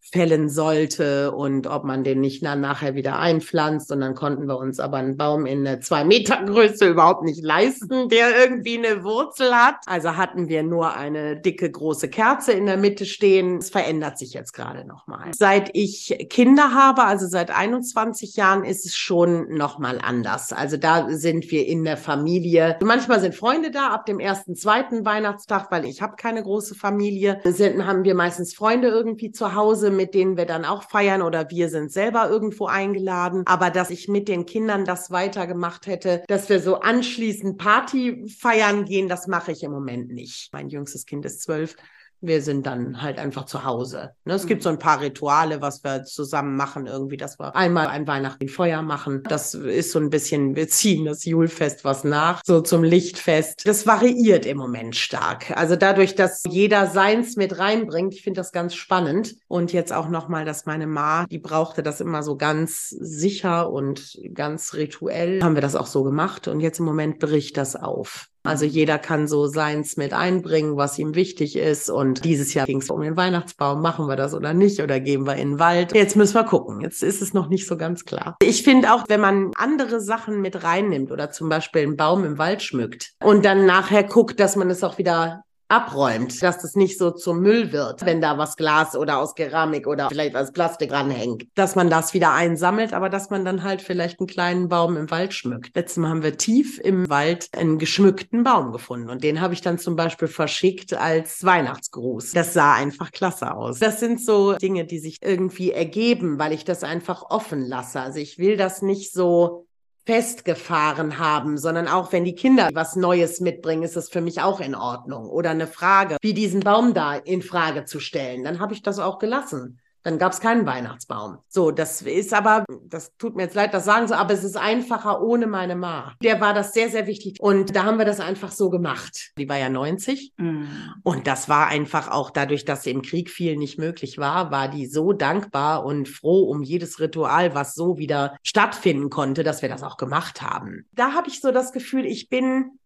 [0.00, 3.92] fällen sollte und ob man den nicht dann nachher wieder einpflanzt.
[3.92, 7.44] Und dann konnten wir uns aber einen Baum in eine zwei Meter Größe überhaupt nicht
[7.44, 9.76] leisten, der irgendwie eine Wurzel hat.
[9.86, 13.58] Also hatten wir nur eine dicke große Kerze in der Mitte stehen.
[13.58, 15.30] Es verändert sich jetzt gerade nochmal.
[15.36, 20.52] Seit ich Kinder habe, also seit 21 Jahren, ist es schon nochmal anders.
[20.52, 22.78] Also da sind wir in der Familie.
[22.82, 27.40] Manchmal sind Freunde da ab dem ersten, zweiten Weihnachtstag, weil ich habe keine große Familie.
[27.44, 31.50] Sind, haben wir meistens Freunde irgendwie zu Hause mit denen wir dann auch feiern oder
[31.50, 33.42] wir sind selber irgendwo eingeladen.
[33.46, 38.84] Aber dass ich mit den Kindern das weitergemacht hätte, dass wir so anschließend Party feiern
[38.84, 40.52] gehen, das mache ich im Moment nicht.
[40.52, 41.76] Mein jüngstes Kind ist zwölf
[42.20, 44.10] wir sind dann halt einfach zu Hause.
[44.24, 44.34] Ne?
[44.34, 44.64] Es gibt mhm.
[44.64, 48.82] so ein paar Rituale, was wir zusammen machen, irgendwie, dass wir einmal ein Weihnachten Feuer
[48.82, 49.22] machen.
[49.28, 53.66] Das ist so ein bisschen, wir ziehen das Julfest was nach, so zum Lichtfest.
[53.66, 55.56] Das variiert im Moment stark.
[55.56, 59.36] Also dadurch, dass jeder seins mit reinbringt, ich finde das ganz spannend.
[59.48, 64.18] Und jetzt auch nochmal, dass meine Ma, die brauchte das immer so ganz sicher und
[64.34, 66.48] ganz rituell, haben wir das auch so gemacht.
[66.48, 68.30] Und jetzt im Moment bricht das auf.
[68.42, 71.90] Also jeder kann so seins mit einbringen, was ihm wichtig ist.
[71.90, 73.82] Und dieses Jahr ging es um den Weihnachtsbaum.
[73.82, 74.80] Machen wir das oder nicht?
[74.80, 75.94] Oder gehen wir in den Wald?
[75.94, 76.80] Jetzt müssen wir gucken.
[76.80, 78.36] Jetzt ist es noch nicht so ganz klar.
[78.42, 82.38] Ich finde auch, wenn man andere Sachen mit reinnimmt oder zum Beispiel einen Baum im
[82.38, 86.98] Wald schmückt und dann nachher guckt, dass man es auch wieder abräumt, dass das nicht
[86.98, 90.92] so zum Müll wird, wenn da was Glas oder aus Keramik oder vielleicht was Plastik
[90.92, 94.96] ranhängt, dass man das wieder einsammelt, aber dass man dann halt vielleicht einen kleinen Baum
[94.96, 95.74] im Wald schmückt.
[95.76, 99.60] Letztes Mal haben wir tief im Wald einen geschmückten Baum gefunden und den habe ich
[99.60, 102.32] dann zum Beispiel verschickt als Weihnachtsgruß.
[102.32, 103.78] Das sah einfach klasse aus.
[103.78, 108.00] Das sind so Dinge, die sich irgendwie ergeben, weil ich das einfach offen lasse.
[108.00, 109.66] Also ich will das nicht so
[110.10, 114.58] festgefahren haben, sondern auch wenn die Kinder was Neues mitbringen, ist es für mich auch
[114.58, 115.30] in Ordnung.
[115.30, 118.98] Oder eine Frage, wie diesen Baum da in Frage zu stellen, dann habe ich das
[118.98, 119.78] auch gelassen.
[120.02, 121.38] Dann gab es keinen Weihnachtsbaum.
[121.48, 124.56] So, das ist aber, das tut mir jetzt leid, das sagen so, aber es ist
[124.56, 126.14] einfacher ohne meine Ma.
[126.22, 127.36] Der war das sehr, sehr wichtig.
[127.40, 129.32] Und da haben wir das einfach so gemacht.
[129.38, 130.32] Die war ja 90.
[130.36, 130.64] Mm.
[131.02, 134.86] Und das war einfach auch dadurch, dass im Krieg viel nicht möglich war, war die
[134.86, 139.82] so dankbar und froh um jedes Ritual, was so wieder stattfinden konnte, dass wir das
[139.82, 140.86] auch gemacht haben.
[140.92, 142.78] Da habe ich so das Gefühl, ich bin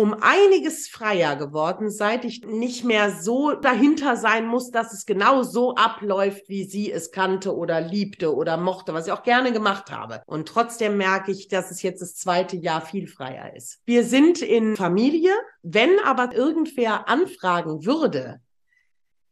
[0.00, 5.42] um einiges freier geworden, seit ich nicht mehr so dahinter sein muss, dass es genau
[5.42, 9.90] so abläuft, wie sie es kannte oder liebte oder mochte, was ich auch gerne gemacht
[9.90, 10.22] habe.
[10.24, 13.80] Und trotzdem merke ich, dass es jetzt das zweite Jahr viel freier ist.
[13.84, 15.32] Wir sind in Familie.
[15.62, 18.40] Wenn aber irgendwer anfragen würde,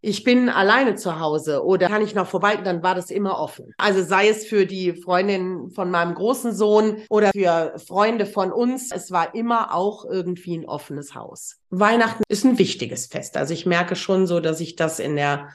[0.01, 3.73] ich bin alleine zu Hause oder kann ich noch vorbei, dann war das immer offen.
[3.79, 8.93] Also sei es für die Freundin von meinem großen Sohn oder für Freunde von uns,
[8.93, 11.57] es war immer auch irgendwie ein offenes Haus.
[11.71, 13.37] Weihnachten ist ein wichtiges Fest.
[13.37, 15.49] Also ich merke schon so, dass ich das in der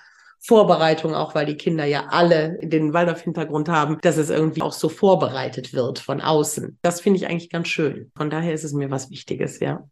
[0.46, 4.90] Vorbereitung, auch weil die Kinder ja alle den Waldorf-Hintergrund haben, dass es irgendwie auch so
[4.90, 6.78] vorbereitet wird von außen.
[6.82, 8.12] Das finde ich eigentlich ganz schön.
[8.18, 9.88] Von daher ist es mir was Wichtiges, ja.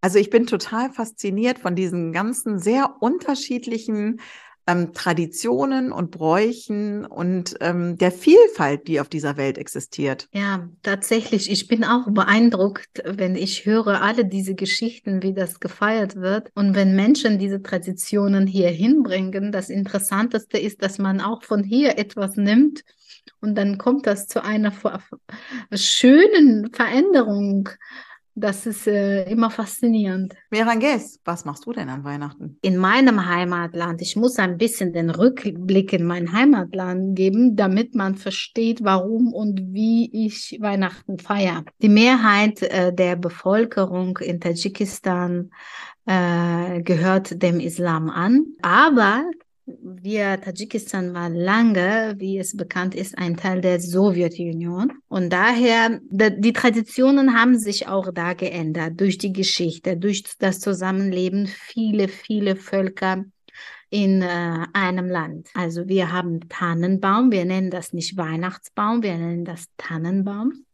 [0.00, 4.20] Also ich bin total fasziniert von diesen ganzen sehr unterschiedlichen
[4.68, 10.28] ähm, Traditionen und Bräuchen und ähm, der Vielfalt, die auf dieser Welt existiert.
[10.32, 11.50] Ja, tatsächlich.
[11.50, 16.50] Ich bin auch beeindruckt, wenn ich höre alle diese Geschichten, wie das gefeiert wird.
[16.54, 21.98] Und wenn Menschen diese Traditionen hier hinbringen, das Interessanteste ist, dass man auch von hier
[21.98, 22.84] etwas nimmt
[23.40, 24.72] und dann kommt das zu einer
[25.72, 27.68] schönen Veränderung
[28.40, 30.34] das ist äh, immer faszinierend.
[30.50, 32.58] Meranges, was machst du denn an Weihnachten?
[32.62, 38.14] In meinem Heimatland, ich muss ein bisschen den Rückblick in mein Heimatland geben, damit man
[38.14, 41.64] versteht, warum und wie ich Weihnachten feiere.
[41.82, 45.50] Die Mehrheit äh, der Bevölkerung in Tadschikistan
[46.06, 49.24] äh, gehört dem Islam an, aber
[49.82, 54.92] wir, Tadschikistan war lange, wie es bekannt ist, ein Teil der Sowjetunion.
[55.08, 61.46] Und daher, die Traditionen haben sich auch da geändert durch die Geschichte, durch das Zusammenleben
[61.46, 63.24] viele, viele Völker
[63.90, 65.48] in äh, einem Land.
[65.54, 70.64] Also wir haben Tannenbaum, wir nennen das nicht Weihnachtsbaum, wir nennen das Tannenbaum.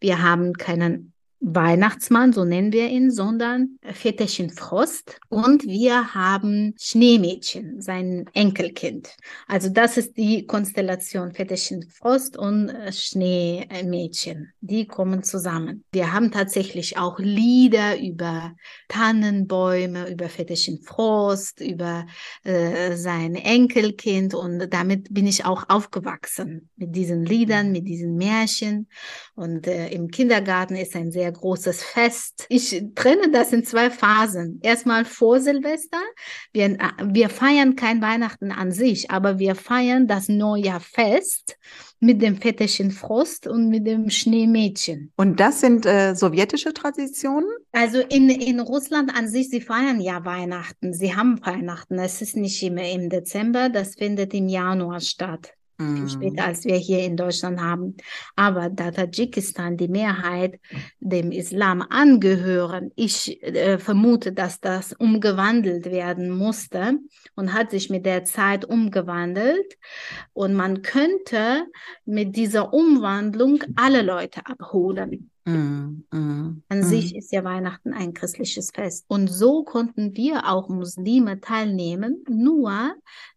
[0.00, 1.12] Wir haben keinen
[1.48, 5.18] Weihnachtsmann, so nennen wir ihn, sondern Väterchen Frost.
[5.28, 9.10] Und wir haben Schneemädchen, sein Enkelkind.
[9.46, 14.52] Also das ist die Konstellation Väterchen Frost und äh, Schneemädchen.
[14.60, 15.84] Die kommen zusammen.
[15.92, 18.54] Wir haben tatsächlich auch Lieder über
[18.88, 22.06] Tannenbäume, über Väterchen Frost, über
[22.44, 24.34] äh, sein Enkelkind.
[24.34, 28.88] Und damit bin ich auch aufgewachsen mit diesen Liedern, mit diesen Märchen.
[29.34, 32.46] Und äh, im Kindergarten ist ein sehr sehr großes Fest.
[32.48, 34.60] Ich trenne das in zwei Phasen.
[34.62, 36.00] Erstmal vor Silvester.
[36.52, 41.56] Wir, wir feiern kein Weihnachten an sich, aber wir feiern das Neujahrfest
[42.00, 45.12] mit dem Väterchen Frost und mit dem Schneemädchen.
[45.16, 47.48] Und das sind äh, sowjetische Traditionen?
[47.72, 50.92] Also in, in Russland an sich, sie feiern ja Weihnachten.
[50.92, 51.98] Sie haben Weihnachten.
[51.98, 56.08] Es ist nicht immer im Dezember, das findet im Januar statt Mhm.
[56.08, 57.96] später, als wir hier in Deutschland haben.
[58.34, 60.58] Aber da Tadschikistan die Mehrheit
[61.00, 66.98] dem Islam angehören, ich äh, vermute, dass das umgewandelt werden musste
[67.34, 69.76] und hat sich mit der Zeit umgewandelt.
[70.32, 71.66] Und man könnte
[72.04, 75.30] mit dieser Umwandlung alle Leute abholen.
[75.44, 76.82] Mm, mm, An mm.
[76.82, 79.04] sich ist ja Weihnachten ein christliches Fest.
[79.06, 82.96] Und so konnten wir auch Muslime teilnehmen, nur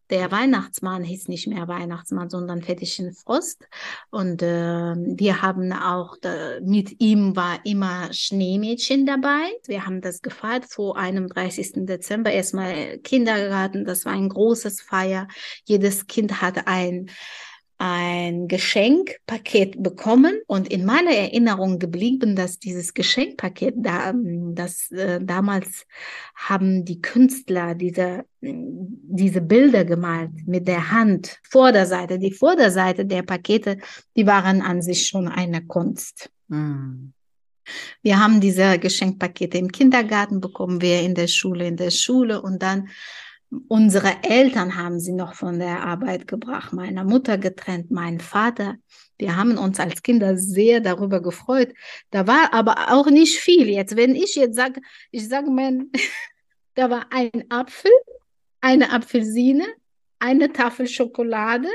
[0.09, 3.67] der Weihnachtsmann hieß nicht mehr Weihnachtsmann, sondern Väterchen Frost.
[4.09, 9.43] Und äh, wir haben auch, da, mit ihm war immer Schneemädchen dabei.
[9.65, 11.85] Wir haben das gefeiert vor einem 30.
[11.85, 12.31] Dezember.
[12.31, 15.27] Erstmal Kindergarten, das war ein großes Feier.
[15.65, 17.09] Jedes Kind hatte ein
[17.79, 25.87] ein Geschenkpaket bekommen und in meiner Erinnerung geblieben, dass dieses Geschenkpaket da, das äh, damals
[26.35, 32.19] haben die Künstler diese diese Bilder gemalt mit der Hand, Vorderseite.
[32.19, 33.77] Die Vorderseite der Pakete,
[34.15, 36.29] die waren an sich schon eine Kunst.
[36.47, 37.11] Mm.
[38.01, 42.63] Wir haben diese Geschenkpakete im Kindergarten bekommen, wir in der Schule, in der Schule und
[42.63, 42.89] dann
[43.67, 48.75] unsere Eltern haben sie noch von der Arbeit gebracht, meiner Mutter getrennt, mein Vater.
[49.17, 51.73] Wir haben uns als Kinder sehr darüber gefreut.
[52.11, 53.67] Da war aber auch nicht viel.
[53.67, 54.81] Jetzt, wenn ich jetzt sage,
[55.11, 55.91] ich sage, mein,
[56.75, 57.91] da war ein Apfel,
[58.61, 59.65] eine Apfelsine,
[60.19, 61.69] eine Tafel Schokolade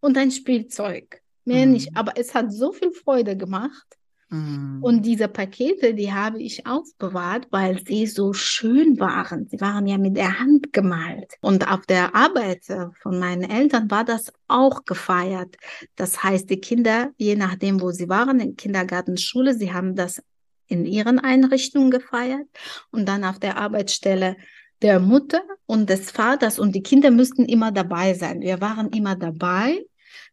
[0.00, 1.22] und ein Spielzeug.
[1.44, 1.72] Mehr mhm.
[1.72, 1.96] nicht.
[1.96, 3.86] Aber es hat so viel Freude gemacht.
[4.34, 4.82] Mhm.
[4.82, 9.46] Und diese Pakete, die habe ich aufbewahrt, weil sie so schön waren.
[9.48, 11.34] Sie waren ja mit der Hand gemalt.
[11.40, 15.56] Und auf der Arbeit äh, von meinen Eltern war das auch gefeiert.
[15.94, 20.20] Das heißt, die Kinder, je nachdem, wo sie waren, in Kindergarten, Schule, sie haben das
[20.66, 22.48] in ihren Einrichtungen gefeiert
[22.90, 24.36] und dann auf der Arbeitsstelle
[24.82, 28.40] der Mutter und des Vaters und die Kinder müssten immer dabei sein.
[28.40, 29.84] Wir waren immer dabei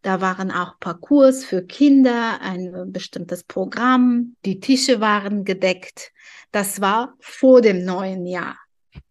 [0.01, 4.35] da waren auch Parcours für Kinder, ein bestimmtes Programm.
[4.45, 6.11] Die Tische waren gedeckt.
[6.51, 8.57] Das war vor dem neuen Jahr.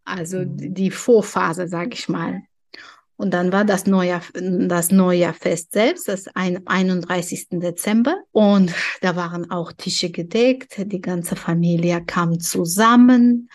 [0.04, 0.74] Also mhm.
[0.74, 2.42] die Vorphase, sage ich mal.
[3.16, 7.48] Und dann war das Neujahr, das Neujahrfest selbst, das 31.
[7.50, 8.16] Dezember.
[8.32, 10.76] Und da waren auch Tische gedeckt.
[10.78, 13.50] Die ganze Familie kam zusammen.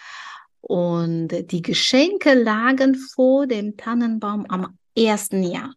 [0.62, 5.30] Und die Geschenke lagen vor dem Tannenbaum am 1.
[5.32, 5.74] Jahr.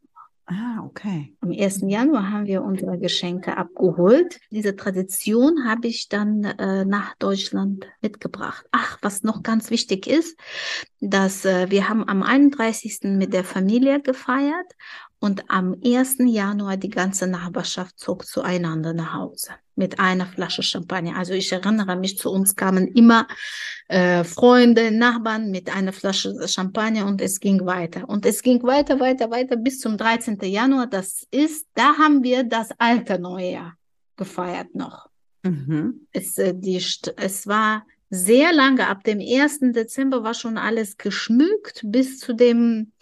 [0.51, 1.37] Ah, okay.
[1.43, 1.83] Am 1.
[1.89, 4.41] Januar haben wir unsere Geschenke abgeholt.
[4.51, 8.65] Diese Tradition habe ich dann äh, nach Deutschland mitgebracht.
[8.73, 10.39] Ach, was noch ganz wichtig ist,
[11.01, 13.01] dass äh, wir haben am 31.
[13.19, 14.73] mit der Familie gefeiert
[15.20, 16.18] und am 1.
[16.26, 21.16] Januar die ganze Nachbarschaft zog zueinander nach Hause mit einer Flasche Champagner.
[21.16, 23.26] Also ich erinnere mich, zu uns kamen immer
[23.88, 28.09] äh, Freunde, Nachbarn mit einer Flasche Champagner und es ging weiter.
[28.09, 30.38] Und es ging weiter, weiter, weiter bis zum 13.
[30.42, 30.87] Januar.
[30.87, 33.76] Das ist, da haben wir das alte Neujahr
[34.16, 35.09] gefeiert noch.
[35.42, 36.07] Mhm.
[36.12, 39.72] Es, äh, die, es war sehr lange, ab dem 1.
[39.72, 42.92] Dezember war schon alles geschmückt bis zu dem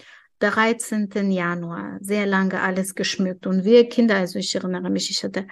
[0.41, 1.31] 13.
[1.31, 3.47] Januar, sehr lange alles geschmückt.
[3.47, 5.47] Und wir Kinder, also ich erinnere mich, ich hatte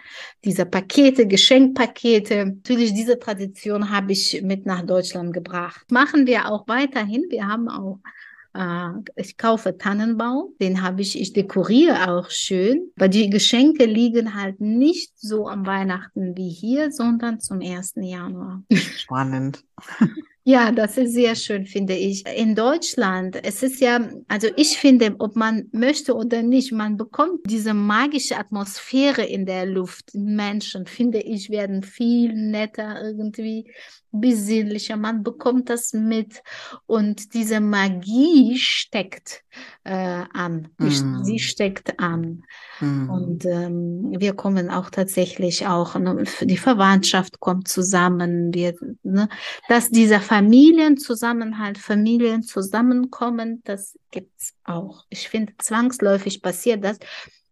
[0.45, 2.47] diese Pakete, Geschenkpakete.
[2.47, 5.91] Natürlich, diese Tradition habe ich mit nach Deutschland gebracht.
[5.91, 7.25] Machen wir auch weiterhin.
[7.31, 7.99] Wir haben auch
[8.55, 14.35] äh, ich kaufe Tannenbaum, den habe ich, ich dekoriere auch schön, aber die Geschenke liegen
[14.35, 17.95] halt nicht so am Weihnachten wie hier, sondern zum 1.
[17.97, 18.63] Januar.
[18.73, 19.65] Spannend.
[20.47, 22.23] Ja, das ist sehr schön, finde ich.
[22.27, 27.41] In Deutschland, es ist ja, also ich finde, ob man möchte oder nicht, man bekommt
[27.49, 30.11] diese magische Atmosphäre in der Luft.
[30.13, 33.73] Menschen, finde ich, werden viel netter irgendwie
[34.21, 36.43] besinnlicher, man bekommt das mit
[36.87, 39.45] und diese Magie steckt
[39.85, 41.25] äh, an, mm.
[41.25, 42.45] sie steckt an
[42.81, 43.11] mm.
[43.11, 49.29] und ähm, wir kommen auch tatsächlich auch, ne, die Verwandtschaft kommt zusammen, wir, ne,
[49.69, 55.05] dass dieser Familienzusammenhalt, Familien zusammenkommen, das gibt's auch.
[55.11, 56.99] Ich finde, zwangsläufig passiert das,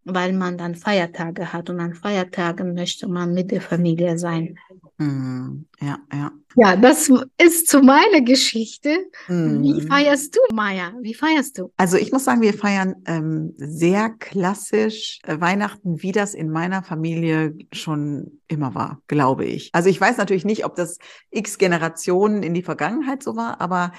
[0.05, 4.57] weil man dann Feiertage hat und an Feiertagen möchte man mit der Familie sein.
[4.97, 6.31] Mm, ja, ja.
[6.55, 8.95] Ja, das ist zu meiner Geschichte.
[9.27, 9.63] Mm.
[9.63, 10.93] Wie feierst du, Maya?
[11.01, 11.71] Wie feierst du?
[11.77, 16.83] Also ich muss sagen, wir feiern ähm, sehr klassisch äh, Weihnachten, wie das in meiner
[16.83, 19.71] Familie schon immer war, glaube ich.
[19.73, 20.99] Also ich weiß natürlich nicht, ob das
[21.31, 23.91] x Generationen in die Vergangenheit so war, aber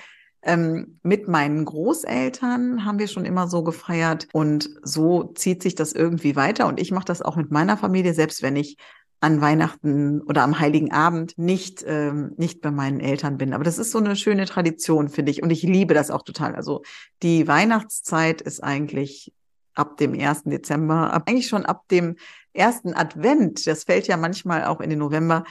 [0.45, 5.93] ähm, mit meinen Großeltern haben wir schon immer so gefeiert und so zieht sich das
[5.93, 6.67] irgendwie weiter.
[6.69, 8.77] Und ich mache das auch mit meiner Familie, selbst wenn ich
[9.25, 13.55] an Weihnachten oder am Heiligen Abend nicht, ähm, nicht bei meinen Eltern bin.
[13.55, 15.43] Aber das ist so eine schöne Tradition, finde ich.
[15.43, 16.55] Und ich liebe das auch total.
[16.55, 16.83] Also
[17.23, 19.33] die Weihnachtszeit ist eigentlich
[19.75, 20.43] ab dem 1.
[20.45, 22.17] Dezember, eigentlich schon ab dem
[22.53, 25.45] ersten Advent, das fällt ja manchmal auch in den November,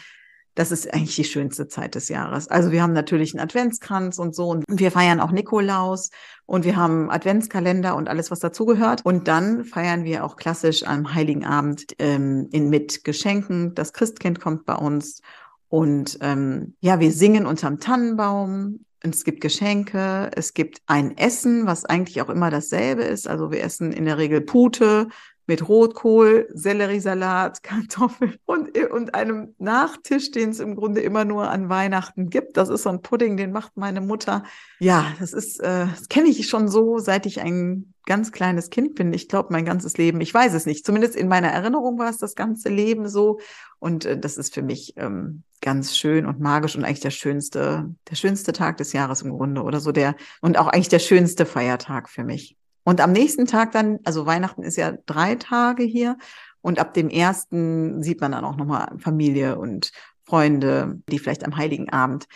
[0.55, 2.47] das ist eigentlich die schönste Zeit des Jahres.
[2.47, 6.11] Also wir haben natürlich einen Adventskranz und so und wir feiern auch Nikolaus
[6.45, 9.01] und wir haben Adventskalender und alles, was dazugehört.
[9.03, 13.73] Und dann feiern wir auch klassisch am Heiligen Abend ähm, in, mit Geschenken.
[13.73, 15.21] Das Christkind kommt bei uns
[15.69, 18.85] und ähm, ja, wir singen unterm Tannenbaum.
[18.99, 23.27] Es gibt Geschenke, es gibt ein Essen, was eigentlich auch immer dasselbe ist.
[23.27, 25.07] Also wir essen in der Regel Pute,
[25.45, 31.69] mit Rotkohl, Selleriesalat, Kartoffeln und, und einem Nachtisch, den es im Grunde immer nur an
[31.69, 32.57] Weihnachten gibt.
[32.57, 34.43] Das ist so ein Pudding, den macht meine Mutter.
[34.79, 38.95] Ja, das ist, äh, das kenne ich schon so, seit ich ein ganz kleines Kind
[38.95, 39.13] bin.
[39.13, 40.85] Ich glaube, mein ganzes Leben, ich weiß es nicht.
[40.85, 43.39] Zumindest in meiner Erinnerung war es das ganze Leben so.
[43.79, 47.95] Und äh, das ist für mich ähm, ganz schön und magisch und eigentlich der schönste,
[48.09, 51.45] der schönste Tag des Jahres im Grunde oder so der und auch eigentlich der schönste
[51.45, 52.57] Feiertag für mich.
[52.83, 56.17] Und am nächsten Tag dann, also Weihnachten ist ja drei Tage hier.
[56.61, 59.91] Und ab dem ersten sieht man dann auch nochmal Familie und
[60.23, 62.27] Freunde, die vielleicht am Heiligen Abend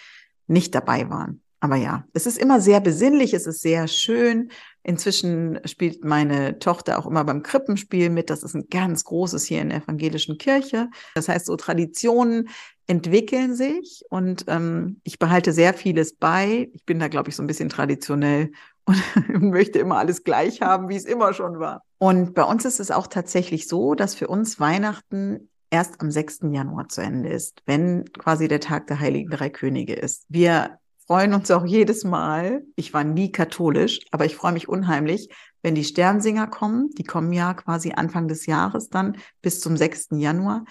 [0.48, 1.42] nicht dabei waren.
[1.60, 4.52] Aber ja, es ist immer sehr besinnlich, es ist sehr schön.
[4.88, 8.30] Inzwischen spielt meine Tochter auch immer beim Krippenspiel mit.
[8.30, 10.90] Das ist ein ganz großes hier in der evangelischen Kirche.
[11.14, 12.48] Das heißt, so Traditionen
[12.88, 16.70] entwickeln sich und ähm, ich behalte sehr vieles bei.
[16.72, 18.54] Ich bin da, glaube ich, so ein bisschen traditionell
[18.86, 21.84] und möchte immer alles gleich haben, wie es immer schon war.
[21.98, 26.44] Und bei uns ist es auch tatsächlich so, dass für uns Weihnachten erst am 6.
[26.52, 30.24] Januar zu Ende ist, wenn quasi der Tag der Heiligen Drei Könige ist.
[30.30, 32.64] Wir freuen uns auch jedes Mal.
[32.76, 35.30] Ich war nie katholisch, aber ich freue mich unheimlich,
[35.62, 36.90] wenn die Sternsinger kommen.
[36.98, 40.10] Die kommen ja quasi Anfang des Jahres dann bis zum 6.
[40.12, 40.66] Januar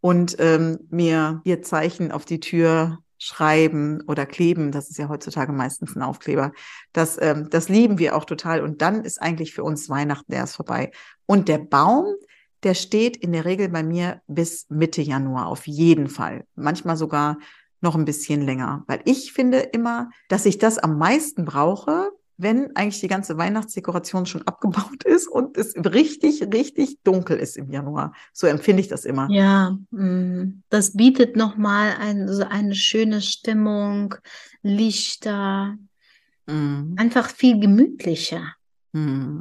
[0.00, 4.72] und ähm, mir ihr Zeichen auf die Tür schreiben oder kleben.
[4.72, 6.52] Das ist ja heutzutage meistens ein Aufkleber.
[6.92, 8.62] Das, ähm, das lieben wir auch total.
[8.62, 10.90] Und dann ist eigentlich für uns Weihnachten erst vorbei.
[11.26, 12.06] Und der Baum,
[12.62, 16.46] der steht in der Regel bei mir bis Mitte Januar auf jeden Fall.
[16.56, 17.36] Manchmal sogar
[17.82, 22.74] noch ein bisschen länger, weil ich finde immer, dass ich das am meisten brauche, wenn
[22.74, 28.14] eigentlich die ganze Weihnachtsdekoration schon abgebaut ist und es richtig, richtig dunkel ist im Januar.
[28.32, 29.28] So empfinde ich das immer.
[29.30, 34.14] Ja, mm, das bietet nochmal ein, so eine schöne Stimmung,
[34.62, 35.76] Lichter,
[36.46, 36.94] mm.
[36.96, 38.54] einfach viel gemütlicher.
[38.92, 39.40] Mm.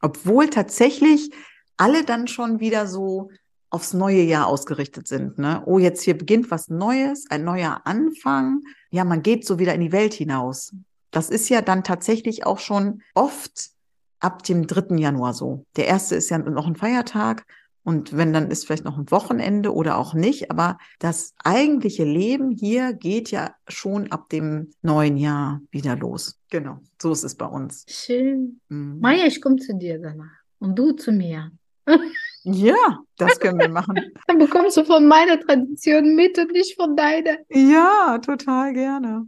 [0.00, 1.30] Obwohl tatsächlich
[1.76, 3.30] alle dann schon wieder so
[3.70, 5.38] aufs neue Jahr ausgerichtet sind.
[5.38, 5.62] Ne?
[5.66, 8.62] Oh, jetzt hier beginnt was Neues, ein neuer Anfang.
[8.90, 10.74] Ja, man geht so wieder in die Welt hinaus.
[11.10, 13.70] Das ist ja dann tatsächlich auch schon oft
[14.20, 14.96] ab dem 3.
[14.96, 15.64] Januar so.
[15.76, 17.46] Der erste ist ja noch ein Feiertag
[17.88, 22.50] und wenn dann ist vielleicht noch ein Wochenende oder auch nicht, aber das eigentliche Leben
[22.50, 26.38] hier geht ja schon ab dem neuen Jahr wieder los.
[26.50, 27.86] Genau, so ist es bei uns.
[27.88, 28.60] Schön.
[28.68, 28.98] Mhm.
[29.00, 31.50] Maja, ich komme zu dir danach und du zu mir.
[32.42, 34.00] Ja, das können wir machen.
[34.26, 37.38] Dann bekommst du von meiner Tradition mit und nicht von deiner.
[37.50, 39.26] Ja, total gerne.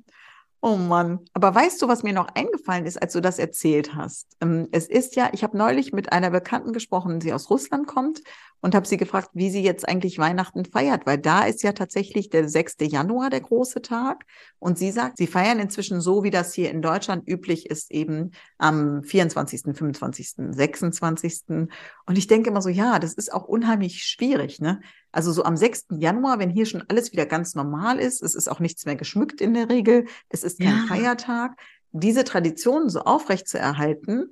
[0.62, 1.20] Oh Mann.
[1.32, 4.36] Aber weißt du, was mir noch eingefallen ist, als du das erzählt hast?
[4.42, 8.20] Ähm, es ist ja, ich habe neulich mit einer Bekannten gesprochen, die aus Russland kommt
[8.60, 12.30] und habe sie gefragt, wie sie jetzt eigentlich Weihnachten feiert, weil da ist ja tatsächlich
[12.30, 12.76] der 6.
[12.80, 14.24] Januar der große Tag.
[14.58, 18.32] Und sie sagt, sie feiern inzwischen so, wie das hier in Deutschland üblich ist, eben
[18.58, 21.42] am 24., 25., 26.
[22.06, 24.80] Und ich denke immer so, ja, das ist auch unheimlich schwierig, ne?
[25.12, 25.86] Also so am 6.
[25.98, 29.40] Januar, wenn hier schon alles wieder ganz normal ist, es ist auch nichts mehr geschmückt
[29.40, 30.84] in der Regel, es ist kein ja.
[30.86, 31.58] Feiertag,
[31.92, 34.30] diese Traditionen so aufrecht zu erhalten,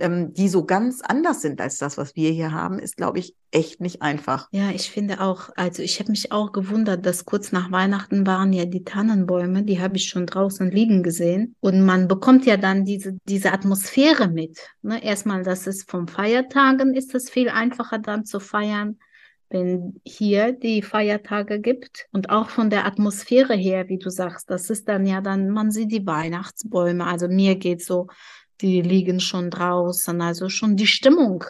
[0.00, 3.34] ähm, die so ganz anders sind als das, was wir hier haben, ist, glaube ich,
[3.50, 4.48] echt nicht einfach.
[4.52, 8.52] Ja, ich finde auch, also ich habe mich auch gewundert, dass kurz nach Weihnachten waren
[8.52, 11.54] ja die Tannenbäume, die habe ich schon draußen liegen gesehen.
[11.60, 14.58] Und man bekommt ja dann diese, diese Atmosphäre mit.
[14.82, 15.02] Ne?
[15.02, 18.98] Erstmal, dass es vom Feiertagen ist es viel einfacher dann zu feiern
[19.50, 24.70] wenn hier die Feiertage gibt und auch von der Atmosphäre her, wie du sagst, das
[24.70, 27.04] ist dann ja dann, man sieht die Weihnachtsbäume.
[27.04, 28.06] Also mir geht so,
[28.60, 30.20] die liegen schon draußen.
[30.20, 31.44] Also schon die Stimmung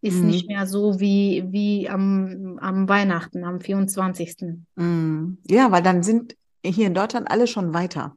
[0.00, 0.26] ist mhm.
[0.26, 4.36] nicht mehr so wie, wie am, am Weihnachten, am 24.
[4.74, 5.38] Mhm.
[5.48, 8.16] Ja, weil dann sind hier in Deutschland alle schon weiter.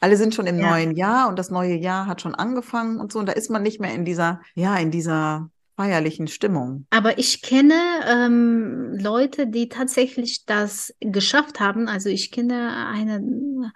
[0.00, 0.70] Alle sind schon im ja.
[0.70, 3.18] neuen Jahr und das neue Jahr hat schon angefangen und so.
[3.18, 6.86] Und da ist man nicht mehr in dieser, ja, in dieser feierlichen Stimmung.
[6.90, 7.74] Aber ich kenne
[8.06, 11.88] ähm, Leute, die tatsächlich das geschafft haben.
[11.88, 13.72] Also ich kenne eine,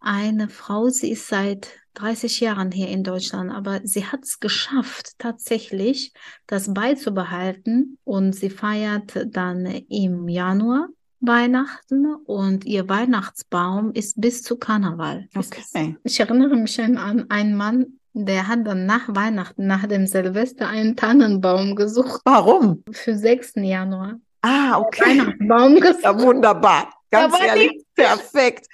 [0.00, 5.12] eine Frau, sie ist seit 30 Jahren hier in Deutschland, aber sie hat es geschafft,
[5.18, 6.12] tatsächlich
[6.46, 7.98] das beizubehalten.
[8.04, 10.88] Und sie feiert dann im Januar
[11.26, 15.28] Weihnachten und ihr Weihnachtsbaum ist bis zu Karneval.
[15.34, 15.96] Okay.
[16.04, 20.96] Ich erinnere mich an einen Mann, der hat dann nach Weihnachten, nach dem Silvester, einen
[20.96, 22.20] Tannenbaum gesucht.
[22.24, 22.84] Warum?
[22.90, 23.54] Für 6.
[23.56, 24.20] Januar.
[24.42, 25.18] Ah, okay.
[25.18, 26.04] Weihnachtsbaum gesucht.
[26.04, 26.90] Ja, wunderbar.
[27.14, 28.68] Ganz ehrlich, perfekt.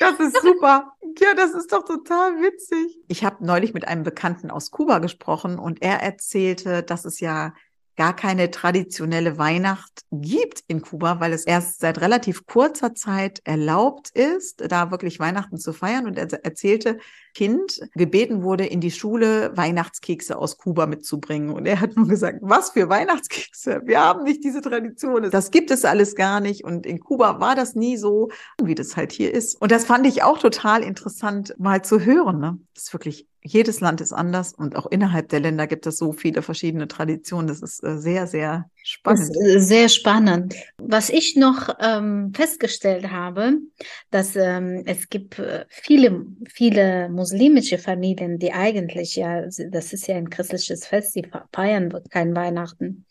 [0.00, 0.92] Das ist super.
[1.18, 2.98] Ja, das ist doch total witzig.
[3.08, 7.54] Ich habe neulich mit einem Bekannten aus Kuba gesprochen und er erzählte, dass es ja
[7.96, 14.10] gar keine traditionelle Weihnacht gibt in Kuba, weil es erst seit relativ kurzer Zeit erlaubt
[14.10, 16.06] ist, da wirklich Weihnachten zu feiern.
[16.06, 16.98] Und er erzählte,
[17.34, 21.50] Kind gebeten wurde, in die Schule Weihnachtskekse aus Kuba mitzubringen.
[21.50, 23.82] Und er hat nur gesagt, was für Weihnachtskekse?
[23.84, 25.30] Wir haben nicht diese Tradition.
[25.30, 26.64] Das gibt es alles gar nicht.
[26.64, 28.30] Und in Kuba war das nie so,
[28.62, 29.60] wie das halt hier ist.
[29.60, 32.38] Und das fand ich auch total interessant, mal zu hören.
[32.40, 32.58] Ne?
[32.74, 36.12] Das ist wirklich jedes Land ist anders und auch innerhalb der Länder gibt es so
[36.12, 37.46] viele verschiedene Traditionen.
[37.46, 39.36] Das ist äh, sehr, sehr Spannend.
[39.56, 40.54] Sehr spannend.
[40.78, 43.58] Was ich noch ähm, festgestellt habe,
[44.12, 50.14] dass ähm, es gibt äh, viele, viele muslimische Familien, die eigentlich ja, das ist ja
[50.14, 53.06] ein christliches Fest, sie feiern kein Weihnachten,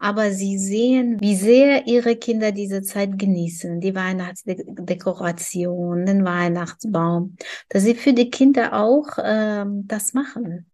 [0.00, 7.36] aber sie sehen, wie sehr ihre Kinder diese Zeit genießen, die Weihnachtsdekoration, den Weihnachtsbaum,
[7.68, 10.69] dass sie für die Kinder auch ähm, das machen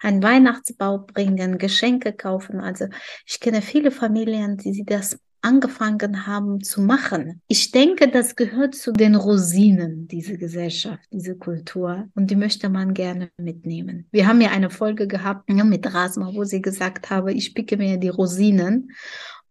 [0.00, 2.60] einen Weihnachtsbau bringen, Geschenke kaufen.
[2.60, 2.86] Also
[3.26, 7.40] ich kenne viele Familien, die das angefangen haben zu machen.
[7.46, 12.08] Ich denke, das gehört zu den Rosinen, diese Gesellschaft, diese Kultur.
[12.14, 14.08] Und die möchte man gerne mitnehmen.
[14.10, 17.76] Wir haben ja eine Folge gehabt ja, mit Rasma, wo sie gesagt habe, ich picke
[17.76, 18.90] mir die Rosinen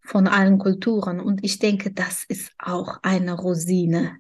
[0.02, 1.22] von allen Kulturen.
[1.22, 4.18] Und ich denke, das ist auch eine Rosine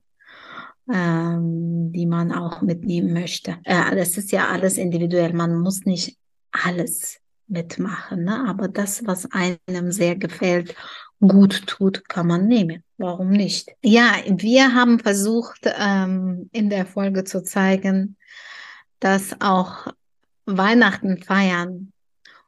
[0.91, 3.57] ähm, die man auch mitnehmen möchte.
[3.63, 5.33] Äh, das ist ja alles individuell.
[5.33, 6.17] Man muss nicht
[6.51, 8.45] alles mitmachen, ne?
[8.47, 10.75] aber das, was einem sehr gefällt,
[11.19, 12.83] gut tut, kann man nehmen.
[12.97, 13.71] Warum nicht?
[13.83, 18.17] Ja, wir haben versucht, ähm, in der Folge zu zeigen,
[18.99, 19.87] dass auch
[20.45, 21.91] Weihnachten feiern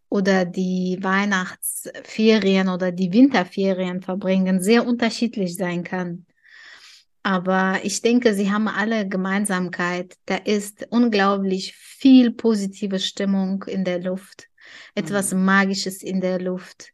[0.09, 6.26] oder die Weihnachtsferien oder die Winterferien verbringen sehr unterschiedlich sein kann.
[7.27, 10.15] Aber ich denke, sie haben alle Gemeinsamkeit.
[10.27, 14.47] Da ist unglaublich viel positive Stimmung in der Luft,
[14.95, 15.43] etwas mhm.
[15.43, 16.93] Magisches in der Luft.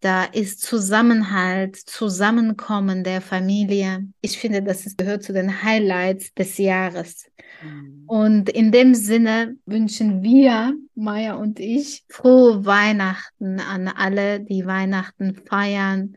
[0.00, 4.08] Da ist Zusammenhalt, Zusammenkommen der Familie.
[4.22, 7.30] Ich finde, das gehört zu den Highlights des Jahres.
[7.62, 8.02] Mhm.
[8.08, 15.36] Und in dem Sinne wünschen wir, Maya und ich, frohe Weihnachten an alle, die Weihnachten
[15.48, 16.16] feiern,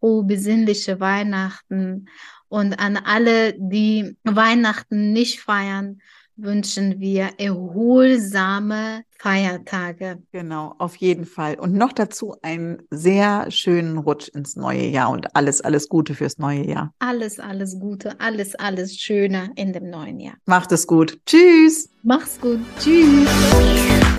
[0.00, 2.06] frohe besinnliche Weihnachten.
[2.48, 6.00] Und an alle, die Weihnachten nicht feiern,
[6.36, 10.22] wünschen wir erholsame Feiertage.
[10.32, 11.56] Genau, auf jeden Fall.
[11.56, 16.38] Und noch dazu einen sehr schönen Rutsch ins neue Jahr und alles, alles Gute fürs
[16.38, 16.94] neue Jahr.
[17.00, 20.34] Alles, alles Gute, alles, alles Schöne in dem neuen Jahr.
[20.46, 21.18] Macht es gut.
[21.26, 21.90] Tschüss.
[22.02, 22.60] Mach's gut.
[22.78, 23.28] Tschüss.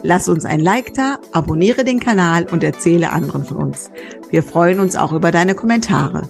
[0.03, 3.89] Lass uns ein Like da, abonniere den Kanal und erzähle anderen von uns.
[4.29, 6.27] Wir freuen uns auch über deine Kommentare.